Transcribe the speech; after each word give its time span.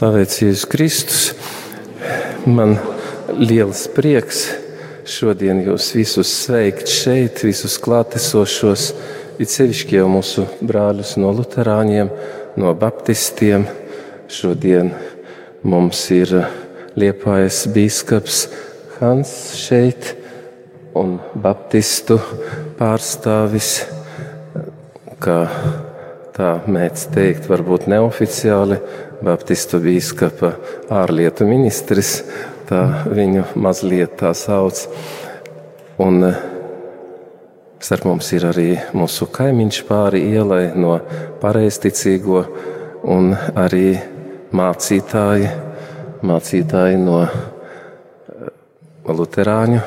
Slavēts 0.00 0.38
Jēzus 0.40 0.62
Kristus. 0.64 1.24
Man 2.48 2.70
liels 3.36 3.82
prieks 3.92 4.46
šodien 5.04 5.58
jūs 5.60 5.90
visus 5.92 6.30
sveikt 6.46 6.88
šeit, 6.88 7.42
visus 7.44 7.74
klātesošos, 7.84 8.86
it 9.36 9.52
sevišķi 9.52 9.98
jau 9.98 10.06
mūsu 10.08 10.46
brāļus 10.64 11.18
no 11.20 11.34
luterāņiem, 11.36 12.08
no 12.56 12.72
baptistiem. 12.80 13.68
Šodien 14.32 14.88
mums 15.68 16.00
ir 16.16 16.32
liepājas 16.96 17.66
bīskaps 17.68 18.40
Hans 19.02 19.36
šeit 19.60 20.14
un 20.96 21.18
baptistu 21.36 22.16
pārstāvis, 22.80 23.74
kā 25.20 25.42
tā 26.40 26.54
mēdz 26.72 27.08
teikt, 27.12 27.48
varbūt 27.50 27.88
neoficiāli, 27.90 28.80
Baptistu 29.20 29.76
bīskapa 29.84 30.54
ārlietu 30.96 31.44
ministrs, 31.44 32.22
tā 32.70 33.04
viņu 33.12 33.42
mazliet 33.60 34.14
tā 34.16 34.30
sauc. 34.32 34.86
Un 36.00 36.24
eh, 36.24 36.38
starp 37.84 38.06
mums 38.08 38.30
ir 38.32 38.46
arī 38.48 38.68
mūsu 38.96 39.28
kaimiņš 39.28 39.82
pāri 39.90 40.22
ielai 40.30 40.70
no 40.72 40.94
pareizticīgo 41.42 42.44
un 43.12 43.34
arī 43.36 43.98
mācītāji, 44.56 45.50
mācītāji 46.24 47.02
no 47.02 47.18
eh, 47.26 48.46
luterāņu 49.12 49.82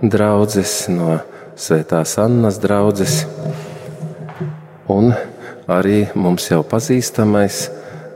draudzes, 0.00 0.78
no 0.88 1.18
Svētās 1.60 2.16
Annas 2.22 2.56
draudzes. 2.62 3.26
Un 4.88 5.12
arī 5.70 6.04
mums 6.18 6.48
jau 6.50 6.62
pazīstamais. 6.66 7.68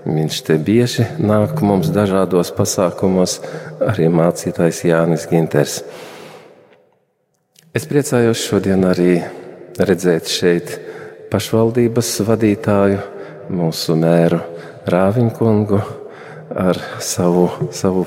Viņš 0.05 0.41
te 0.45 0.59
bieži 0.61 1.07
nāk 1.17 1.63
mums 1.65 1.89
dažādos 1.95 2.51
pasākumos, 2.53 3.39
arī 3.81 4.11
mācītājs 4.13 4.83
Jānis 4.91 5.25
Ginters. 5.31 5.79
Es 7.75 7.89
priecājos 7.91 8.43
šodien 8.45 8.85
arī 8.87 9.17
redzēt 9.81 10.29
šeit 10.31 10.75
pašvaldības 11.33 12.13
vadītāju, 12.29 13.01
mūsu 13.55 13.97
mēru 13.99 14.43
Rāviņkungu 14.93 15.81
ar 16.61 16.79
savu, 17.03 17.49
savu 17.73 18.05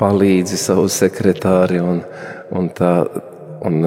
palīdzi, 0.00 0.58
savu 0.58 0.88
sekretāri 0.90 1.82
un, 1.84 2.02
un 2.50 2.72
tā. 2.74 2.94
Un 3.60 3.84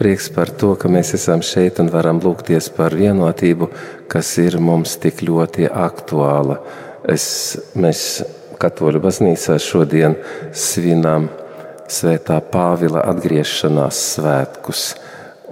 Prieks 0.00 0.30
par 0.32 0.48
to, 0.48 0.72
ka 0.80 0.88
mēs 0.88 1.10
esam 1.12 1.42
šeit 1.44 1.76
un 1.82 1.90
varam 1.92 2.22
lūgties 2.24 2.70
par 2.72 2.94
vienotību, 2.96 3.66
kas 4.08 4.30
ir 4.40 4.56
mums 4.56 4.94
tik 5.02 5.20
ļoti 5.28 5.68
aktuāla. 5.68 6.56
Es, 7.04 7.26
mēs 7.76 8.22
Katoļu 8.60 9.00
baznīcā 9.04 9.58
šodien 9.60 10.16
svinām 10.56 11.28
Svētā 11.90 12.38
Pāvila 12.40 13.04
atgriešanās 13.12 14.00
svētkus. 14.14 14.82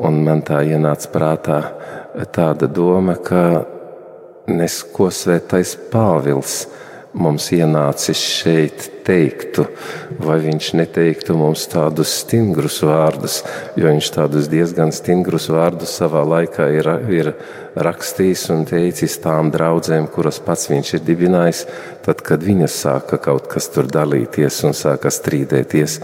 Un 0.01 0.23
man 0.25 0.41
tā 0.47 0.63
ienāca 0.65 1.13
prātā 1.13 1.61
tāda 2.33 2.69
doma, 2.73 3.19
ka 3.21 3.67
nes 4.49 4.81
ko 4.97 5.11
Svētais 5.13 5.75
Pāvils 5.93 6.63
mums 7.17 7.49
ienācis 7.55 8.21
šeit 8.21 8.85
teiktu, 9.07 9.65
vai 10.21 10.37
viņš 10.45 10.69
neteiktu 10.77 11.37
mums 11.39 11.65
tādus 11.73 12.13
stingrus 12.21 12.83
vārdus, 12.85 13.39
jo 13.79 13.89
viņš 13.89 14.11
tādus 14.13 14.51
diezgan 14.53 14.93
stingrus 14.93 15.49
vārdus 15.53 15.95
savā 16.01 16.25
laikā 16.29 16.69
ir, 16.77 16.91
ir 17.09 17.31
rakstījis 17.79 18.45
un 18.53 18.67
teicis 18.69 19.17
tām 19.25 19.53
draudzēm, 19.55 20.11
kuras 20.13 20.41
pats 20.45 20.69
viņš 20.69 20.95
ir 20.99 21.07
dibinājis, 21.07 21.65
tad, 22.05 22.21
kad 22.27 22.45
viņas 22.45 22.77
sāka 22.85 23.21
kaut 23.23 23.49
kas 23.53 23.71
tur 23.73 23.89
dalīties 23.89 24.61
un 24.69 24.77
sāka 24.77 25.13
strīdēties, 25.15 25.99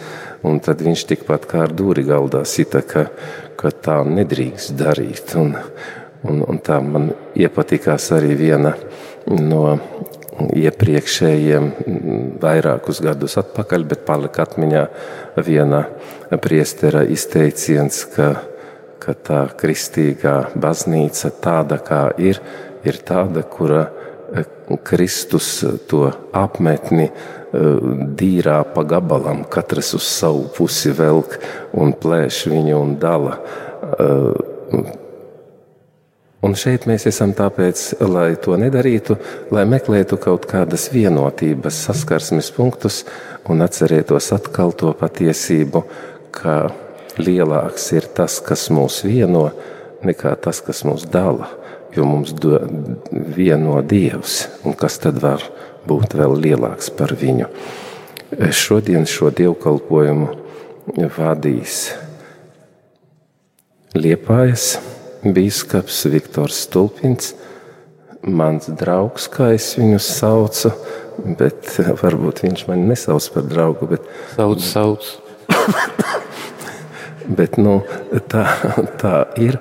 un 0.49 0.63
tad 0.65 0.81
viņš 0.85 1.07
tikpat 1.13 1.49
kā 1.51 1.67
ar 1.67 1.77
dūri 1.77 2.07
galdā 2.09 2.45
sita, 2.49 2.81
ka, 2.81 3.11
ka 3.61 3.75
tā 3.85 4.01
nedrīkst 4.09 4.77
darīt. 4.81 5.37
Un, 5.41 5.57
un, 6.25 6.41
un 6.49 6.65
tā 6.65 6.81
man 6.85 7.11
iepatikās 7.37 8.11
arī 8.17 8.33
viena 8.41 8.73
no 9.29 9.79
iepriekšējiem 10.41 11.69
vairākus 12.43 13.01
gadus 13.05 13.37
atpakaļ, 13.41 13.87
bet 13.91 14.05
palika 14.07 14.45
atmiņā 14.47 14.85
viena 15.47 15.85
priestera 16.43 17.05
izteiciens, 17.07 18.05
ka, 18.15 18.31
ka 19.03 19.15
tā 19.15 19.43
kristīgā 19.61 20.37
baznīca 20.59 21.31
tāda, 21.45 21.79
kā 21.83 22.07
ir, 22.19 22.41
ir 22.87 22.99
tāda, 23.07 23.45
kura 23.47 23.87
e, 23.87 24.45
Kristus 24.87 25.51
to 25.91 26.09
apmetni 26.35 27.09
e, 27.09 27.15
dīrā 28.19 28.61
pa 28.75 28.85
gabalam, 28.89 29.45
katrs 29.51 29.95
uz 29.99 30.09
savu 30.09 30.49
pusi 30.57 30.95
velk 30.97 31.39
un 31.79 31.95
plēš 31.95 32.45
viņu 32.51 32.81
un 32.81 32.99
dala 33.03 33.39
e, 33.39 34.11
Un 36.45 36.53
šeit 36.59 36.85
mēs 36.85 37.07
esam 37.09 37.33
tāpēc, 37.33 37.83
lai 38.05 38.35
to 38.37 38.59
nedarītu, 38.61 39.17
lai 39.55 39.63
meklētu 39.69 40.19
kaut 40.21 40.45
kādas 40.51 40.91
vienotības, 40.93 41.79
saskarsmes 41.87 42.51
punktus 42.53 43.01
un 43.49 43.65
atcerētos 43.65 44.29
atkal 44.37 44.75
to 44.77 44.93
patiesību, 44.99 45.85
ka 46.35 46.57
lielāks 47.17 47.87
ir 47.97 48.11
tas, 48.13 48.41
kas 48.45 48.67
mūs 48.75 49.01
vieno, 49.07 49.47
nekā 50.05 50.35
tas, 50.45 50.61
kas 50.65 50.85
mūs 50.85 51.07
dala. 51.09 51.49
Jo 51.97 52.05
mums 52.11 52.35
do, 52.37 52.59
vieno 53.13 53.79
Dievs, 53.87 54.43
un 54.67 54.75
kas 54.77 54.99
tad 55.01 55.21
var 55.23 55.45
būt 55.89 56.17
vēl 56.19 56.35
lielāks 56.45 56.91
par 56.99 57.15
viņu? 57.17 57.47
Šodien 58.51 59.07
šo 59.09 59.31
dievkalpojumu 59.31 60.29
vadīs 61.15 61.87
Liepājas 63.95 64.75
Bīskaps 65.25 66.03
Viktors 66.13 66.59
Stulpins, 66.67 67.33
mans 68.25 68.69
draugs, 68.69 69.29
kā 69.33 69.53
es 69.57 69.71
viņu 69.79 70.01
saucu, 70.03 70.73
bet 71.39 71.71
varbūt 72.03 72.45
viņš 72.45 72.67
mani 72.69 72.91
nesauc 72.93 73.29
par 73.35 73.49
draugu. 73.49 73.89
Bet... 73.95 74.09
Sauc, 74.35 74.65
sauc. 74.65 75.09
bet 77.39 77.59
nu, 77.61 77.81
tā, 78.29 78.47
tā 79.01 79.17
ir. 79.41 79.61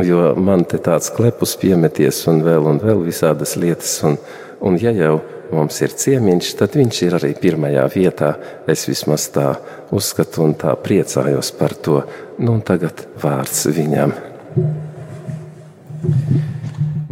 Jo 0.00 0.30
man 0.40 0.64
te 0.64 0.78
tāds 0.80 1.10
klepus 1.12 1.52
piemeties 1.60 2.22
un 2.30 2.40
vēl 2.44 2.64
un 2.70 2.80
vēl 2.80 3.02
visādas 3.04 3.58
lietas. 3.60 3.98
Un, 4.08 4.16
un 4.64 4.78
ja 4.80 4.92
jau 4.96 5.18
mums 5.52 5.82
ir 5.84 5.92
ciemiņš, 5.92 6.54
tad 6.56 6.78
viņš 6.80 7.00
ir 7.04 7.16
arī 7.18 7.34
pirmajā 7.36 7.84
vietā. 7.92 8.32
Es 8.64 8.86
vismaz 8.88 9.28
tā 9.34 9.50
uzskatu 9.92 10.46
un 10.46 10.56
tā 10.56 10.72
priecājos 10.80 11.52
par 11.58 11.76
to. 11.76 12.00
Nu, 12.40 12.56
tagad 12.64 13.04
vārds 13.20 13.66
viņam. 13.68 14.16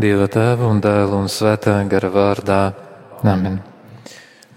Dieva 0.00 0.26
tēva 0.28 0.66
un 0.68 0.80
dēla 0.84 1.16
un 1.16 1.28
svētā 1.32 1.78
gara 1.88 2.10
vārdā. 2.12 2.58
Amen. 3.24 3.60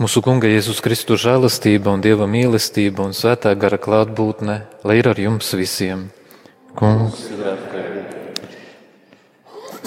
Mūsu 0.01 0.19
Kunga 0.25 0.49
Jēzus 0.51 0.81
Kristus 0.83 1.21
žēlastība 1.23 1.93
un 1.95 2.03
Dieva 2.03 2.27
mīlestība 2.27 3.05
un 3.05 3.15
svētā 3.15 3.53
gara 3.55 3.79
klātbūtne, 3.79 4.57
lai 4.83 4.97
ir 4.99 5.07
ar 5.13 5.21
jums 5.21 5.53
visiem. 5.55 6.09
Kungs, 6.75 7.23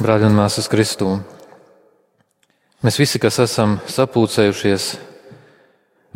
brāļi 0.01 0.31
un 0.31 0.37
māsas 0.39 0.71
Kristū, 0.73 1.19
mēs 2.87 3.01
visi, 3.03 3.21
kas 3.21 3.43
esam 3.45 3.81
sapulcējušies, 3.93 4.93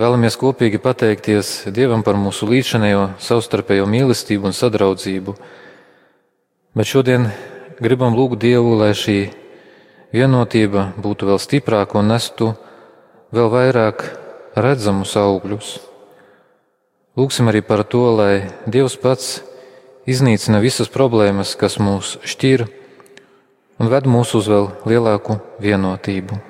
vēlamies 0.00 0.38
kopīgi 0.40 0.80
pateikties 0.80 1.68
Dievam 1.74 2.06
par 2.06 2.16
mūsu 2.16 2.48
līdzinējo 2.48 3.18
savstarpējo 3.20 3.90
mīlestību 3.90 4.48
un 4.48 4.56
sadraudzību 4.56 5.36
Bet 6.70 6.86
šodien 6.86 7.24
gribam 7.82 8.14
lūgt 8.14 8.38
Dievu, 8.44 8.76
lai 8.78 8.92
šī 8.94 9.32
vienotība 10.14 10.92
būtu 11.02 11.26
vēl 11.26 11.40
stiprāka 11.42 11.98
un 11.98 12.12
nestu 12.12 12.52
vēl 13.34 13.48
vairāk 13.50 14.04
redzamus 14.54 15.16
augļus. 15.18 15.72
Lūksim 17.18 17.50
arī 17.50 17.64
par 17.66 17.82
to, 17.82 18.04
lai 18.14 18.34
Dievs 18.70 18.94
pats 19.02 19.40
iznīcina 20.06 20.62
visas 20.62 20.92
problēmas, 20.94 21.56
kas 21.58 21.80
mūs 21.82 22.20
šķir, 22.22 22.68
un 23.82 23.90
ved 23.90 24.06
mūs 24.06 24.36
uz 24.38 24.46
vēl 24.46 24.70
lielāku 24.86 25.40
vienotību. 25.58 26.49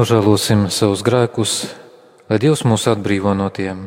Nožēlosim 0.00 0.62
savus 0.72 1.02
grēkus, 1.04 1.54
lai 2.30 2.38
Dievs 2.40 2.62
mūs 2.64 2.86
atbrīvo 2.88 3.34
no 3.36 3.50
tiem. 3.52 3.82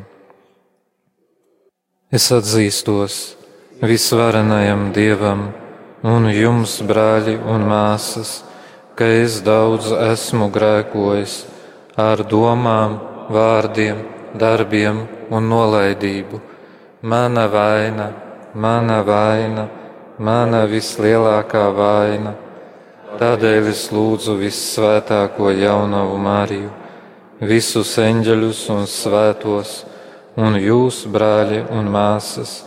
Es 2.13 2.27
atzīstos 2.35 3.15
visvarenajam 3.81 4.91
Dievam 4.93 5.41
un 6.05 6.27
jums, 6.29 6.75
brāļi 6.85 7.33
un 7.55 7.65
māsas, 7.71 8.35
ka 8.93 9.07
es 9.23 9.39
daudz 9.47 9.89
esmu 10.11 10.51
grēkojis 10.53 11.39
ar 11.97 12.21
domām, 12.29 12.99
vārdiem, 13.33 14.05
darbiem 14.37 15.07
un 15.33 15.49
nolaidību. 15.49 16.43
Mana 17.01 17.47
vaina, 17.57 18.11
mana 18.53 19.01
vaina, 19.01 19.65
mana 20.19 20.67
vislielākā 20.69 21.67
vaina. 21.73 22.37
Tādēļ 23.19 23.69
es 23.71 23.87
lūdzu 23.93 24.37
vissvētāko 24.39 25.51
jaunavu 25.53 26.19
Mariju, 26.21 26.69
visus 27.41 27.95
eņģeļus 28.01 28.61
un 28.73 28.87
svētos, 28.89 29.73
un 30.39 30.57
jūs, 30.57 31.03
brāļi 31.13 31.65
un 31.73 31.91
māsas, 31.93 32.61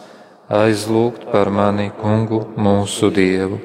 aizlūgt 0.47 1.27
par 1.33 1.51
mani, 1.51 1.91
Kungu, 2.03 2.45
mūsu 2.57 3.11
Dievu 3.11 3.59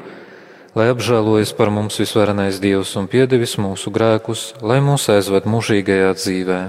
lai 0.76 0.88
apžēlojas 0.92 1.52
par 1.56 1.72
mums 1.74 2.00
visvarenais 2.00 2.60
Dievs 2.64 2.94
un 3.00 3.10
piedevis 3.12 3.58
mūsu 3.60 3.92
grēkus, 3.92 4.52
lai 4.64 4.80
mūs 4.84 5.10
aizved 5.12 5.48
mūžīgajā 5.50 6.14
dzīvē. 6.16 6.60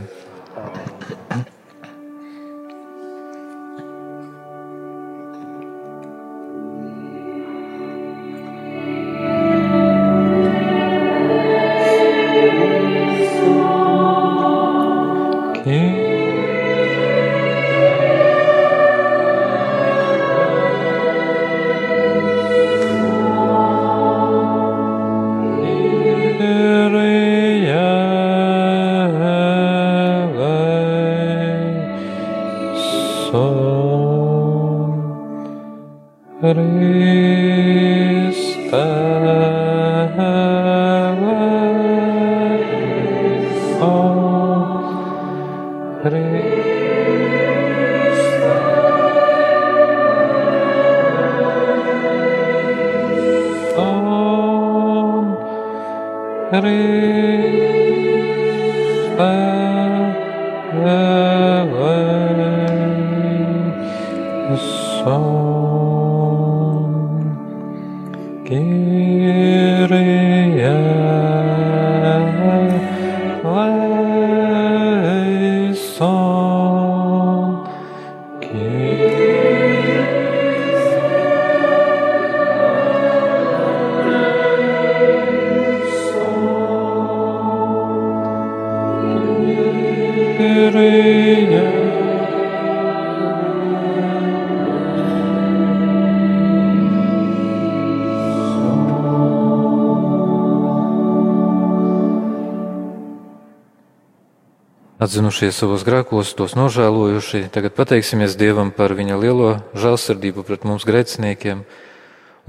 Atzinušies 105.12 105.52
savos 105.60 105.82
grēkos, 105.84 106.32
tos 106.32 106.54
nožēlojuši, 106.56 107.52
tagad 107.52 107.74
pateiksimies 107.76 108.32
Dievam 108.40 108.72
par 108.72 108.96
viņa 108.96 109.20
lielo 109.20 109.60
žēlsirdību 109.76 110.40
pret 110.48 110.64
mums 110.64 110.88
grēciniekiem 110.88 111.68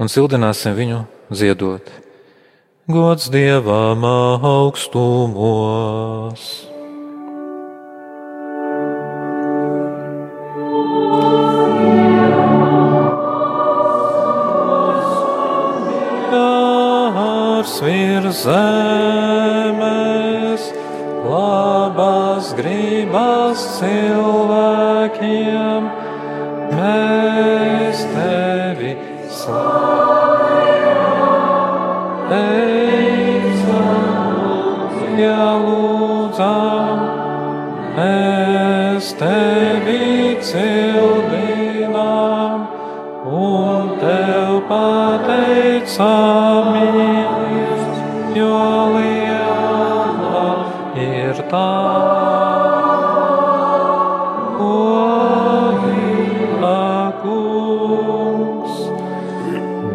un 0.00 0.08
sildināsim 0.08 0.72
viņu 0.72 1.04
ziedot. 1.28 1.84
Gods 2.88 3.28
Dievam 3.28 4.00
augstumos! 4.08 4.80
Virs 17.84 18.40
zemes, 18.46 18.83
gribas 23.54 23.78
cilvēkiem, 23.78 25.73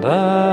Debesu 0.10 0.49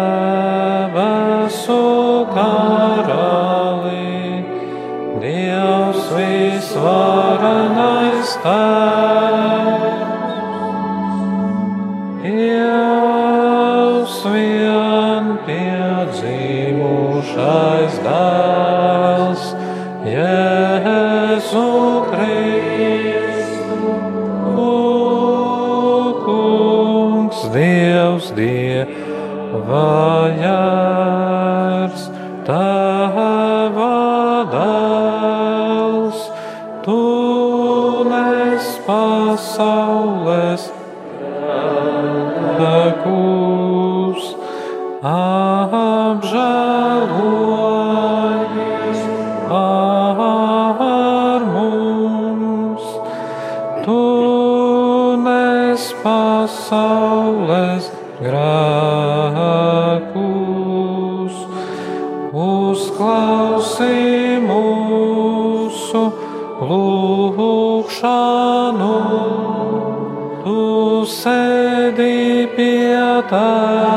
pie 73.28 73.95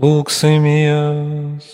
Lūksimies! 0.00 1.66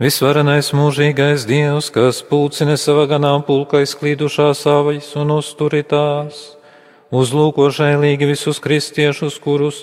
Visvarenais 0.00 0.70
mūžīgais 0.72 1.42
Dievs, 1.44 1.90
kas 1.92 2.22
pulcina 2.24 2.78
savā 2.80 3.04
ganāmpulkā 3.10 3.82
izklīdušās 3.84 4.62
savas 4.64 5.10
un 5.20 5.34
uzturitās, 5.34 6.38
uzlūko 7.12 7.68
žēlīgi 7.76 8.30
visus 8.30 8.62
kristiešus, 8.64 9.36
kurus 9.44 9.82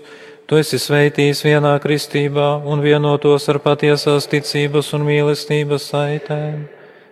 tu 0.49 0.57
esi 0.57 0.81
sveitījis 0.81 1.43
vienā 1.45 1.75
kristībā 1.83 2.49
un 2.65 2.81
vienotos 2.81 3.45
ar 3.53 3.61
patiesās 3.61 4.25
ticības 4.33 4.89
un 4.97 5.05
mīlestības 5.05 5.85
saitēm. 5.93 6.65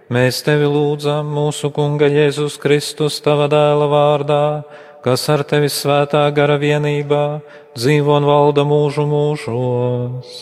Mēs 0.10 0.42
tevi 0.42 0.66
lūdzam 0.66 1.30
mūsu 1.30 1.70
Kunga 1.76 2.10
Jēzus 2.10 2.58
Kristus, 2.58 3.22
tava 3.22 3.46
dēla 3.54 3.86
vārdā, 3.92 4.44
kas 5.08 5.22
ar 5.32 5.40
tevi 5.48 5.70
svētā 5.72 6.26
gara 6.36 6.58
vienībā 6.60 7.40
dzīvo 7.80 8.18
un 8.20 8.26
valda 8.28 8.66
mūžu 8.68 9.06
mūžos. 9.08 10.34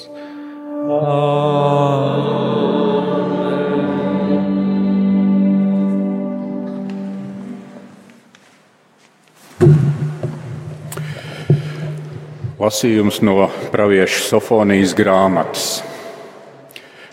Lasījums 12.58 13.22
no 13.22 13.46
pravieša 13.70 14.24
Sofonijas 14.32 14.96
grāmatas. 14.98 15.68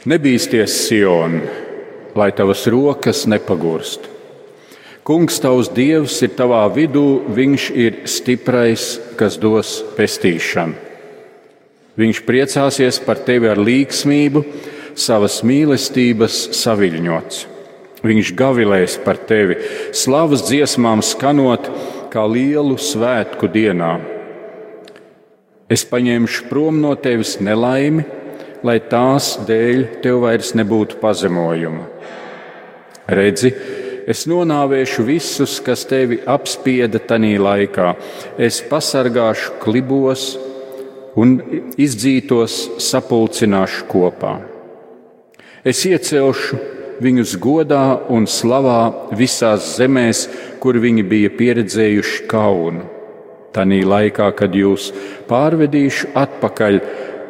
Nebīsties, 0.09 0.79
Sion, 0.87 1.37
lai 2.17 2.33
tavas 2.33 2.65
rokas 2.73 3.27
nepagurst. 3.29 4.12
Kungs, 5.03 5.41
tavs 5.43 5.67
dievs, 5.75 6.21
ir 6.23 6.37
tavā 6.39 6.63
vidū, 6.71 7.25
viņš 7.35 7.65
ir 7.75 7.97
stiprais, 8.07 9.01
kas 9.19 9.35
dos 9.35 9.81
pestīšanu. 9.97 10.77
Viņš 11.99 12.21
priecāsies 12.23 13.01
par 13.03 13.19
tevi 13.27 13.51
ar 13.51 13.59
līgsmību, 13.59 14.45
savas 14.95 15.41
mīlestības 15.43 16.39
saviļņots. 16.55 17.43
Viņš 18.07 18.31
gavilēs 18.39 18.97
par 19.03 19.19
tevi, 19.27 19.59
slavas 19.91 20.47
dziesmām 20.47 21.03
skanot, 21.03 21.67
kā 22.15 22.23
lielu 22.31 22.79
svētku 22.79 23.51
dienā. 23.51 23.97
Es 25.67 25.83
paņemšu 25.89 26.47
prom 26.47 26.79
no 26.83 26.95
tevis 26.95 27.41
nelaimi, 27.43 28.07
lai 28.63 28.79
tās 28.87 29.35
dēļ 29.49 29.85
tev 30.05 30.23
vairs 30.23 30.55
nebūtu 30.55 31.03
pazemojuma. 31.03 31.87
Redzi, 33.11 33.51
es 34.09 34.25
nonāvēšu 34.31 35.05
visus, 35.07 35.59
kas 35.65 35.85
tevi 35.89 36.21
apspieda 36.27 37.01
tajā 37.03 37.39
laikā. 37.43 37.93
Es 38.39 38.63
pasargāšu 38.69 39.59
klibos 39.63 40.33
un 41.19 41.37
izdzītos 41.81 42.81
sapulcināšu 42.83 43.87
kopā. 43.91 44.37
Es 45.65 45.85
iecelšu 45.87 46.59
viņus 47.03 47.37
godā 47.43 47.85
un 48.11 48.27
slavā 48.27 49.13
visās 49.19 49.77
zemēs, 49.77 50.27
kur 50.63 50.79
viņi 50.83 51.05
bija 51.07 51.31
pieredzējuši 51.39 52.27
kaunu. 52.31 52.89
Tanī 53.53 53.83
laikā, 53.85 54.31
kad 54.33 54.55
jūs 54.57 54.89
pārvedīšu 55.29 56.15
atpakaļ, 56.17 56.79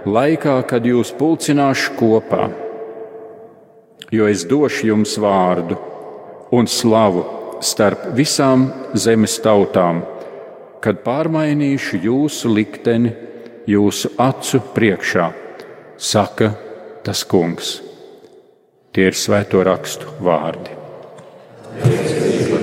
laikā, 0.07 0.61
kad 0.71 0.87
jūs 0.87 1.11
pulcināšu 1.19 1.97
kopā, 1.99 2.47
jo 4.15 4.29
es 4.31 4.45
došu 4.47 4.93
jums 4.93 5.17
vārdu 5.19 5.92
un 6.53 6.69
slavu 6.69 7.25
starp 7.63 8.11
visām 8.17 8.67
zemes 8.99 9.39
tautām, 9.45 10.03
kad 10.83 11.01
pārmainīšu 11.07 12.03
jūsu 12.05 12.51
likteni 12.53 13.13
jūsu 13.71 14.13
acu 14.21 14.61
priekšā, 14.75 15.31
saka 15.97 16.53
tas 17.07 17.25
kungs. 17.29 17.77
Tie 18.93 19.09
ir 19.09 19.17
svēto 19.17 19.63
rakstu 19.65 20.19
vārdi. 20.21 20.79
Mēs 21.83 22.62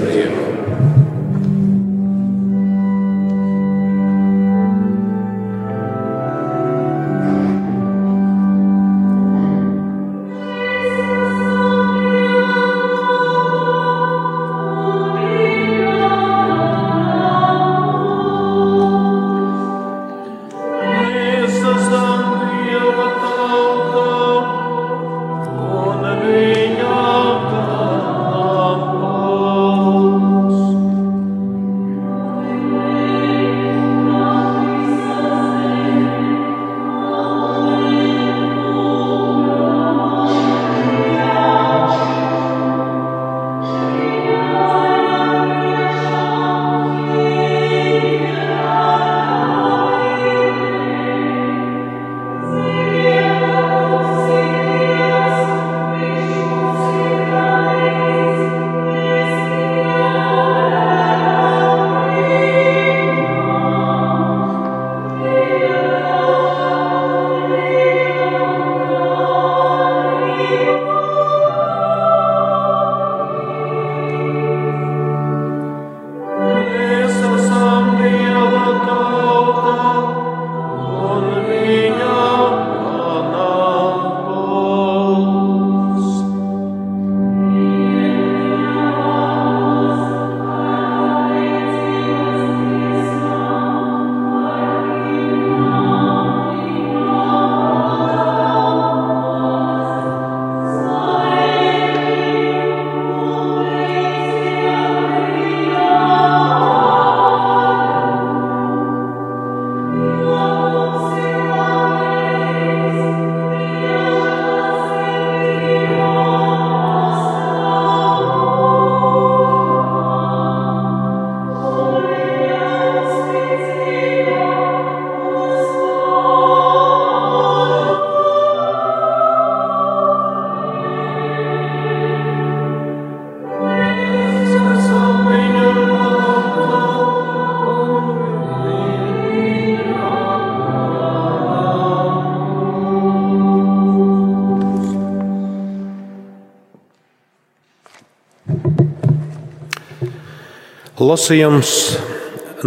Lasījums 150.99 151.69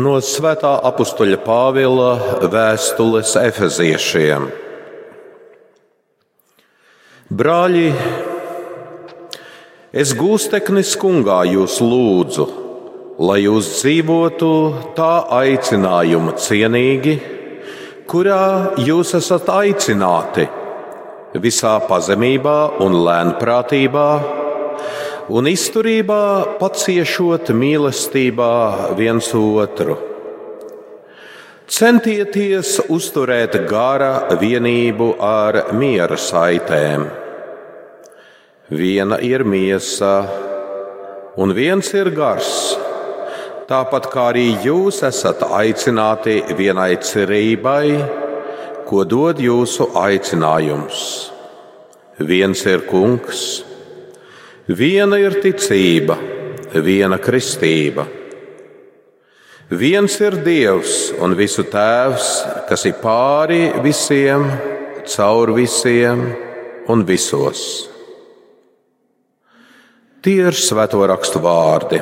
no 0.01 0.14
Svētā 0.25 0.71
apakstuļa 0.88 1.37
Pāvila 1.45 2.38
vēstules 2.49 3.35
Efeziešiem. 3.37 4.47
Brāļi, 7.29 7.90
es 9.92 10.14
gūsteknis 10.16 10.95
kungā 10.97 11.42
jūs 11.51 11.77
lūdzu, 11.85 12.49
lai 13.21 13.42
jūs 13.42 13.68
dzīvotu 13.83 14.53
tā 14.97 15.12
aicinājuma 15.42 16.33
cienīgi, 16.40 17.18
kurā 18.09 18.79
jūs 18.81 19.12
esat 19.21 19.53
aicināti 19.61 20.49
visā 21.37 21.77
pazemībā 21.85 22.61
un 22.81 22.97
lēnprātībā 23.05 24.09
un 25.33 25.49
izturībā 25.49 26.59
paciešot 26.61 27.55
mīlestībā 27.57 28.55
viens 28.99 29.31
otru. 29.38 29.95
Centieties 31.73 32.75
uzturēt 32.92 33.57
gara 33.71 34.37
vienību 34.42 35.09
ar 35.25 35.73
miera 35.79 36.18
saitēm. 36.21 37.07
Viena 38.73 39.16
ir 39.25 39.47
miesa, 39.49 40.12
un 41.40 41.57
viens 41.57 41.88
ir 41.97 42.12
gars. 42.12 42.53
Tāpat 43.73 44.11
kā 44.12 44.29
arī 44.35 44.47
jūs 44.66 45.01
esat 45.09 45.47
aicināti 45.49 46.42
vienai 46.59 46.92
cerībai, 47.01 47.87
ko 48.85 49.05
dod 49.09 49.40
jūsu 49.40 49.95
aicinājums. 49.97 51.05
Viens 52.21 52.68
ir 52.68 52.85
kungs 52.90 53.72
Viena 54.70 55.18
ir 55.18 55.40
ticība, 55.42 56.14
viena 56.87 57.16
kristība. 57.18 58.05
Viens 59.72 60.14
ir 60.22 60.37
Dievs 60.44 61.11
un 61.18 61.35
visu 61.35 61.64
Tēvs, 61.66 62.29
kas 62.68 62.85
ir 62.87 62.94
pāri 63.03 63.72
visiem, 63.83 64.44
caur 65.16 65.51
visiem 65.57 66.22
un 66.92 67.03
visos. 67.09 67.64
Tie 70.22 70.38
ir 70.46 70.55
svēto 70.55 71.03
rakstu 71.11 71.42
vārdi. 71.42 71.98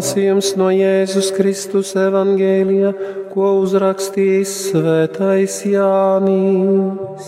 Lasījums 0.00 0.54
no 0.56 0.70
Jēzus 0.72 1.26
Kristus 1.36 1.90
evangēlija, 2.00 2.94
ko 3.34 3.60
uzrakstījis 3.60 4.48
svētais 4.70 5.58
Jānis. 5.68 7.26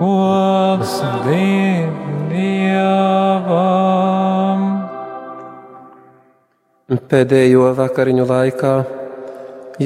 Gods 0.00 0.96
Dievam! 2.32 2.74
Pēdējo 7.14 7.70
vakariņu 7.78 8.26
laikā 8.34 8.74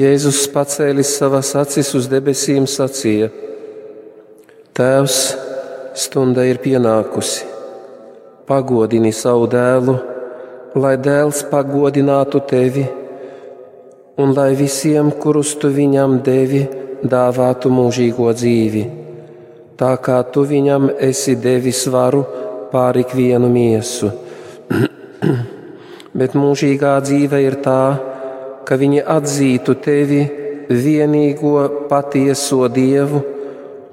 Jēzus 0.01 0.49
pacēlis 0.49 1.13
savas 1.21 1.53
acis 1.53 1.93
uz 1.93 2.09
debesīm, 2.09 2.65
sacīja: 2.65 3.29
Tēvs, 4.73 5.21
stunda 5.93 6.49
ir 6.49 6.57
pienākusi. 6.65 7.45
Pagodini 8.49 9.13
savu 9.13 9.45
dēlu, 9.53 10.08
lai 10.75 10.97
dēls 11.01 11.45
pagodinātu 11.49 12.41
tevi, 12.45 12.85
un 14.19 14.33
lai 14.35 14.53
visiem, 14.59 15.11
kurus 15.11 15.55
tu 15.57 15.71
viņam 15.73 16.19
devi, 16.25 16.65
dāvātu 17.01 17.71
mūžīgo 17.71 18.29
dzīvi, 18.35 18.83
tā 19.79 19.93
kā 20.03 20.19
tu 20.33 20.43
viņam 20.45 20.89
esi 20.99 21.37
devis 21.39 21.85
varu 21.87 22.25
pār 22.71 22.99
ikvienu 23.01 23.49
miesu. 23.49 24.11
Bet 26.19 26.35
mūžīgā 26.35 26.97
dzīve 27.05 27.41
ir 27.45 27.57
tā, 27.63 27.83
ka 28.67 28.77
viņi 28.77 29.01
atzītu 29.07 29.77
tevi 29.81 30.21
vienīgo 30.69 31.87
patieso 31.89 32.67
Dievu 32.69 33.23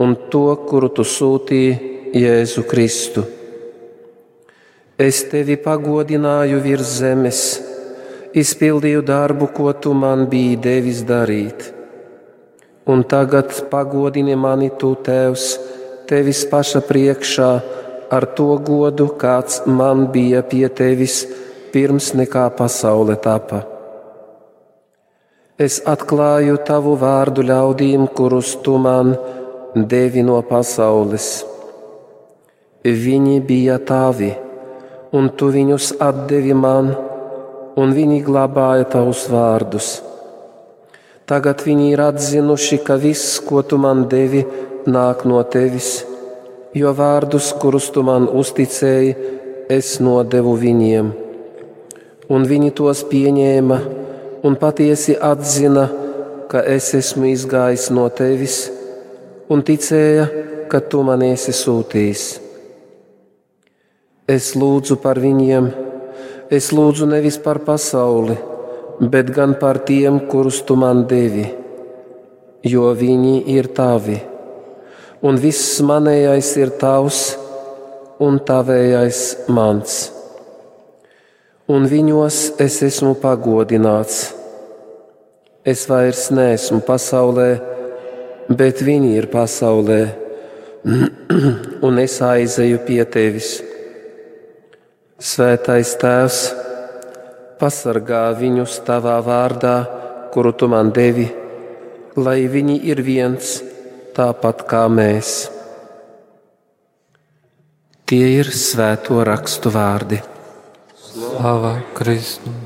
un 0.03 0.17
to, 0.29 0.49
kuru 0.69 0.93
tu 0.93 1.07
sūtīji 1.07 1.95
Jēzu 2.17 2.67
Kristu. 2.69 3.25
Es 4.97 5.19
tevi 5.29 5.59
pagodināju 5.61 6.57
virs 6.65 6.95
zemes, 7.03 7.41
izpildīju 8.33 9.03
darbu, 9.05 9.51
ko 9.53 9.75
tu 9.77 9.91
man 9.93 10.23
biji 10.33 10.55
devis 10.57 11.03
darīt. 11.05 11.67
Un 12.89 13.03
tagad 13.05 13.53
pagodini 13.69 14.33
mani 14.41 14.71
tu, 14.81 14.95
Tēvs, 14.97 15.45
tevis 16.09 16.41
paša 16.49 16.81
priekšā 16.89 17.49
ar 18.09 18.27
to 18.39 18.47
godu, 18.57 19.11
kāds 19.21 19.67
man 19.67 20.07
bija 20.15 20.41
pie 20.41 20.65
tevis 20.81 21.19
pirms 21.75 22.15
nekā 22.17 22.47
pasaule 22.57 23.19
tapa. 23.21 23.67
Es 25.61 25.77
atklāju 25.85 26.57
tavu 26.65 26.97
vārdu 26.97 27.45
ļaudīm, 27.45 28.09
kurus 28.17 28.57
tu 28.65 28.81
man 28.81 29.13
devi 29.77 30.25
no 30.25 30.41
pasaules. 30.41 31.45
Viņi 32.81 33.39
bija 33.45 33.77
tavi, 33.93 34.33
un 35.13 35.31
tu 35.39 35.51
viņus 35.55 35.97
atdevi 36.03 36.55
man, 36.57 36.91
un 37.77 37.93
viņi 37.95 38.23
glabāja 38.27 38.87
tavus 38.97 39.27
vārdus. 39.31 39.91
Tagad 41.27 41.63
viņi 41.67 41.91
ir 41.93 42.03
atzinuši, 42.05 42.79
ka 42.87 42.97
viss, 43.03 43.41
ko 43.43 43.63
tu 43.67 43.79
man 43.83 44.07
devi, 44.11 44.45
nāk 44.87 45.25
no 45.27 45.43
tevis, 45.43 46.05
jo 46.75 46.93
vārdus, 46.95 47.51
kurus 47.61 47.91
tu 47.91 48.05
man 48.07 48.29
uzticēji, 48.31 49.17
es 49.71 49.97
nodevu 49.99 50.55
viņiem, 50.63 51.11
un 52.31 52.47
viņi 52.47 52.71
tos 52.79 53.03
pieņēma 53.11 53.81
un 54.47 54.55
patiesi 54.61 55.17
atzina, 55.19 55.89
ka 56.47 56.63
es 56.63 56.93
esmu 56.95 57.27
izgājis 57.33 57.91
no 57.91 58.07
tevis, 58.15 58.69
un 59.51 59.67
ticēja, 59.67 60.31
ka 60.71 60.79
tu 60.87 61.03
man 61.07 61.27
esi 61.27 61.55
sūtījis. 61.55 62.46
Es 64.27 64.55
lūdzu 64.59 64.99
par 65.03 65.21
viņiem, 65.23 65.69
es 66.51 66.73
lūdzu 66.75 67.07
nevis 67.11 67.39
par 67.39 67.63
pasauli, 67.67 68.35
bet 69.01 69.31
gan 69.35 69.55
par 69.61 69.79
tiem, 69.87 70.19
kurus 70.31 70.63
tu 70.67 70.75
man 70.79 71.05
devi, 71.07 71.47
jo 72.67 72.91
viņi 72.91 73.39
ir 73.55 73.71
tavi, 73.77 74.19
un 75.23 75.39
viss 75.39 75.79
manējais 75.79 76.53
ir 76.59 76.75
tavs, 76.83 77.25
un 78.19 78.41
tavējais 78.43 79.25
mans 79.53 80.07
un 81.67 81.87
viņos 81.91 82.37
es 82.63 82.79
esmu 82.87 83.17
pagodināts. 83.19 84.31
Es 85.67 85.83
vairs 85.91 86.29
neesmu 86.31 86.79
pasaulē, 86.87 87.49
bet 88.55 88.83
viņi 88.87 89.17
ir 89.19 89.27
pasaulē, 89.33 90.01
un 91.87 91.99
es 91.99 92.21
aizeju 92.23 92.85
pie 92.87 93.03
tevis. 93.11 93.57
Svētais 95.17 95.95
Tēvs, 95.97 96.39
pasargā 97.57 98.35
viņus 98.37 98.75
tavā 98.85 99.15
vārdā, 99.25 99.77
kuru 100.35 100.51
tu 100.53 100.69
man 100.69 100.91
devi, 100.93 101.25
lai 102.21 102.43
viņi 102.53 102.75
ir 102.85 103.01
viens, 103.01 103.55
tāpat 104.13 104.67
kā 104.69 104.83
mēs. 104.93 105.49
Tie 108.05 108.29
ir 108.43 108.53
svēto 108.53 109.25
rakstu 109.25 109.73
vārdi. 109.73 110.21
Slava 111.01 111.79
Kristum! 111.97 112.61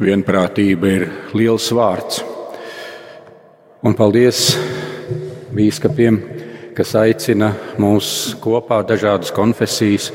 Vienprātība 0.00 0.88
ir 0.96 1.10
liels 1.36 1.68
vārds. 1.76 2.24
Un 3.84 3.92
paldies 3.92 4.54
bīskapiem, 5.52 6.41
kas 6.76 6.94
aicina 6.98 7.52
mūs 7.80 8.36
kopā, 8.42 8.82
dažādas 8.86 9.32
konfesijas, 9.34 10.10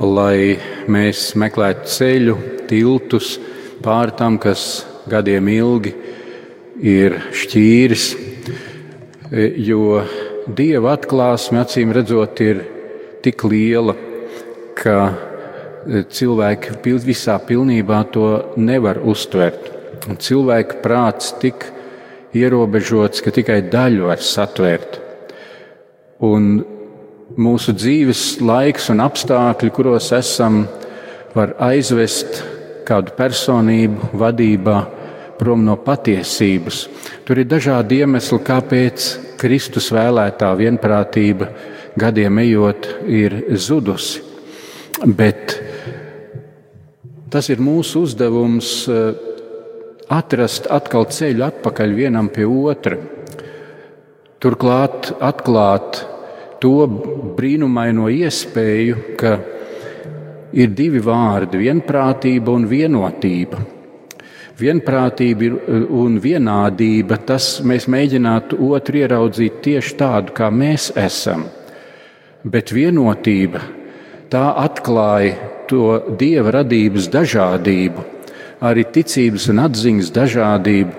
lai 0.00 0.58
mēs 0.90 1.32
meklētu 1.38 1.88
ceļu, 1.98 2.36
tiltus 2.68 3.36
pāri 3.82 4.16
tam, 4.18 4.38
kas 4.42 4.84
gadiem 5.10 5.48
ilgi 5.52 5.94
ir 6.82 7.20
šķīris 7.32 8.06
E, 9.32 9.46
jo 9.64 10.02
dieva 10.44 10.92
atklāsme, 10.92 11.62
acīm 11.62 11.92
redzot, 11.96 12.40
ir 12.44 12.58
tik 13.24 13.46
liela, 13.48 13.94
ka 14.76 14.96
e, 15.08 16.02
cilvēki 16.04 16.76
visā 17.06 17.38
pilnībā 17.40 18.02
to 18.12 18.26
nevar 18.60 19.00
uztvert. 19.00 19.70
Un 20.04 20.20
cilvēka 20.20 20.82
prāts 20.84 21.32
tik 21.40 21.64
ierobežots, 22.36 23.24
ka 23.24 23.32
tikai 23.32 23.62
daļu 23.72 24.10
var 24.10 24.20
satvert. 24.20 25.00
Un 26.22 26.48
mūsu 27.34 27.74
dzīves 27.74 28.40
laiks 28.44 28.90
un 28.92 29.02
apstākļi, 29.02 29.70
kuros 29.74 30.12
esam, 30.14 30.62
var 31.34 31.54
aizvest 31.64 32.42
kādu 32.86 33.14
personību 33.16 34.12
vadībā 34.20 34.76
prom 35.40 35.64
no 35.66 35.78
patiesības. 35.82 36.84
Tur 37.26 37.40
ir 37.42 37.48
dažādi 37.50 38.02
iemesli, 38.02 38.38
kāpēc 38.44 39.08
Kristus 39.40 39.88
vēlētā 39.94 40.52
vienprātība 40.58 41.48
gadiem 41.98 42.38
ejot 42.44 42.88
ir 43.10 43.36
zudusi. 43.58 44.22
Bet 45.02 45.56
tas 47.32 47.48
ir 47.50 47.62
mūsu 47.64 48.04
uzdevums 48.06 48.70
eh, 48.92 49.10
atrast 50.12 50.68
atkal 50.70 51.08
ceļu 51.10 51.46
atpakaļ 51.48 51.96
vienam 51.96 52.28
pie 52.30 52.46
otra. 52.46 53.00
Turklāt 54.42 55.12
atklāt 55.22 56.02
to 56.62 56.86
brīnumaino 57.36 58.06
iespēju, 58.12 58.96
ka 59.18 59.36
ir 60.52 60.74
divi 60.78 61.02
vārdi- 61.02 61.58
vienprātība 61.66 62.54
un 62.54 62.66
vienotība 62.70 63.64
vienprātība 64.62 65.50
un 65.90 66.18
vienādība, 66.22 67.18
tas 67.26 67.60
mēs 67.66 67.88
mēģinātu 67.90 68.58
otru 68.72 69.02
ieraudzīt 69.02 69.60
tieši 69.64 69.96
tādu, 70.00 70.34
kā 70.36 70.50
mēs 70.52 70.90
esam. 70.98 71.46
Bet 72.44 72.72
vienotība 72.74 73.62
tā 74.32 74.44
atklāja 74.64 75.36
to 75.70 76.16
dieva 76.18 76.56
radības 76.58 77.08
dažādību, 77.12 78.04
arī 78.62 78.84
ticības 78.94 79.48
un 79.52 79.62
atziņas 79.66 80.10
dažādību, 80.16 80.92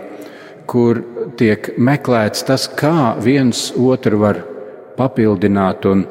kur 0.67 1.04
tiek 1.38 1.73
meklēts 1.78 2.45
tas, 2.47 2.67
kā 2.67 3.13
viens 3.21 3.71
otru 3.78 4.23
var 4.23 4.41
papildināt 4.97 5.88
un 5.89 6.03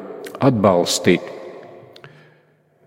atbalstīt. 0.43 1.29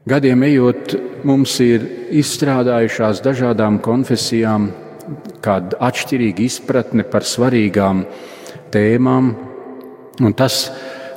Gadiem 0.07 0.45
ejot, 0.47 0.93
mums 1.27 1.57
ir 1.65 1.83
izstrādājušās 2.15 3.23
dažādām 3.25 3.81
konfesijām 3.83 4.69
kāda 5.43 5.81
atšķirīga 5.89 6.45
izpratne 6.47 7.07
par 7.11 7.27
svarīgām 7.27 8.05
tēmām, 8.75 9.33
un 10.23 10.37
tas 10.39 10.69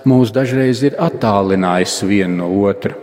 mūs 0.10 0.34
dažreiz 0.34 0.82
ir 0.88 0.98
attālinājis 0.98 2.00
viena 2.10 2.42
no 2.42 2.50
otra. 2.66 2.96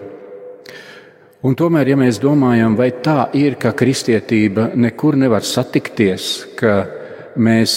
Un 1.46 1.54
tomēr, 1.54 1.92
ja 1.92 1.96
mēs 2.00 2.18
domājam, 2.18 2.74
vai 2.74 2.88
tā 3.04 3.28
ir, 3.38 3.54
ka 3.60 3.70
kristietība 3.76 4.72
nekur 4.74 5.14
nevar 5.20 5.44
satikties, 5.46 6.30
ka 6.58 6.72
mēs 7.38 7.76